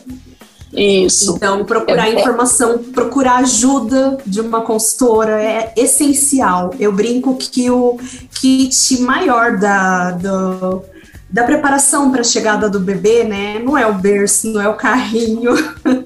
Isso. 0.72 1.34
Então, 1.36 1.64
procurar 1.64 2.08
é, 2.08 2.20
informação, 2.20 2.78
procurar 2.78 3.38
ajuda 3.38 4.18
de 4.24 4.40
uma 4.40 4.62
consultora 4.62 5.42
é 5.42 5.72
essencial. 5.76 6.74
Eu 6.78 6.92
brinco 6.92 7.36
que 7.36 7.70
o 7.70 7.98
kit 8.32 9.00
maior 9.00 9.58
da, 9.58 10.12
do, 10.12 10.82
da 11.28 11.42
preparação 11.42 12.12
para 12.12 12.20
a 12.20 12.24
chegada 12.24 12.68
do 12.68 12.78
bebê, 12.78 13.24
né? 13.24 13.58
Não 13.58 13.76
é 13.76 13.86
o 13.86 13.94
berço, 13.94 14.48
não 14.48 14.60
é 14.60 14.68
o 14.68 14.76
carrinho, 14.76 15.54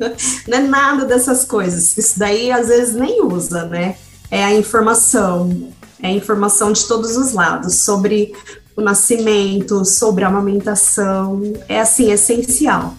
não 0.49 0.59
é 0.59 0.61
nada 0.61 1.05
dessas 1.05 1.45
coisas. 1.45 1.97
Isso 1.99 2.19
daí 2.19 2.51
às 2.51 2.69
vezes 2.69 2.95
nem 2.95 3.23
usa, 3.23 3.67
né? 3.67 3.97
É 4.31 4.43
a 4.45 4.55
informação, 4.55 5.69
é 6.03 6.09
a 6.09 6.13
informação 6.13 6.73
de 6.73 6.87
todos 6.87 7.19
os 7.19 7.35
lados 7.35 7.81
sobre 7.81 8.33
o 8.75 8.81
nascimento, 8.81 9.85
sobre 9.85 10.25
a 10.25 10.29
amamentação. 10.29 11.53
É 11.69 11.81
assim, 11.81 12.11
essencial. 12.11 12.95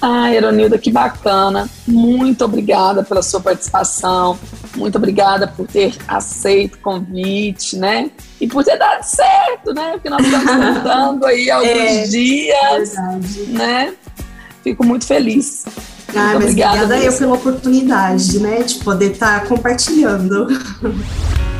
Ah, 0.00 0.32
Eronilda, 0.32 0.78
que 0.78 0.90
bacana. 0.90 1.68
Muito 1.86 2.44
obrigada 2.44 3.02
pela 3.02 3.22
sua 3.22 3.40
participação. 3.40 4.38
Muito 4.74 4.96
obrigada 4.96 5.46
por 5.46 5.66
ter 5.66 5.94
aceito 6.08 6.76
o 6.76 6.78
convite, 6.78 7.76
né? 7.76 8.10
E 8.40 8.46
por 8.46 8.64
ter 8.64 8.78
dado 8.78 9.02
certo, 9.02 9.74
né? 9.74 9.92
Porque 9.92 10.08
nós 10.08 10.24
estamos 10.24 10.78
contando 10.78 11.26
aí 11.26 11.50
alguns 11.50 11.70
é, 11.70 12.02
dias, 12.04 12.94
verdade. 12.94 13.46
né? 13.48 13.94
Fico 14.64 14.84
muito 14.84 15.06
feliz. 15.06 15.64
Ah, 16.08 16.32
muito 16.32 16.44
obrigada, 16.44 16.84
obrigada 16.84 17.04
eu 17.04 17.12
pela 17.12 17.34
oportunidade, 17.34 18.38
né? 18.38 18.62
De 18.62 18.76
poder 18.76 19.12
estar 19.12 19.40
tá 19.40 19.46
compartilhando. 19.46 20.46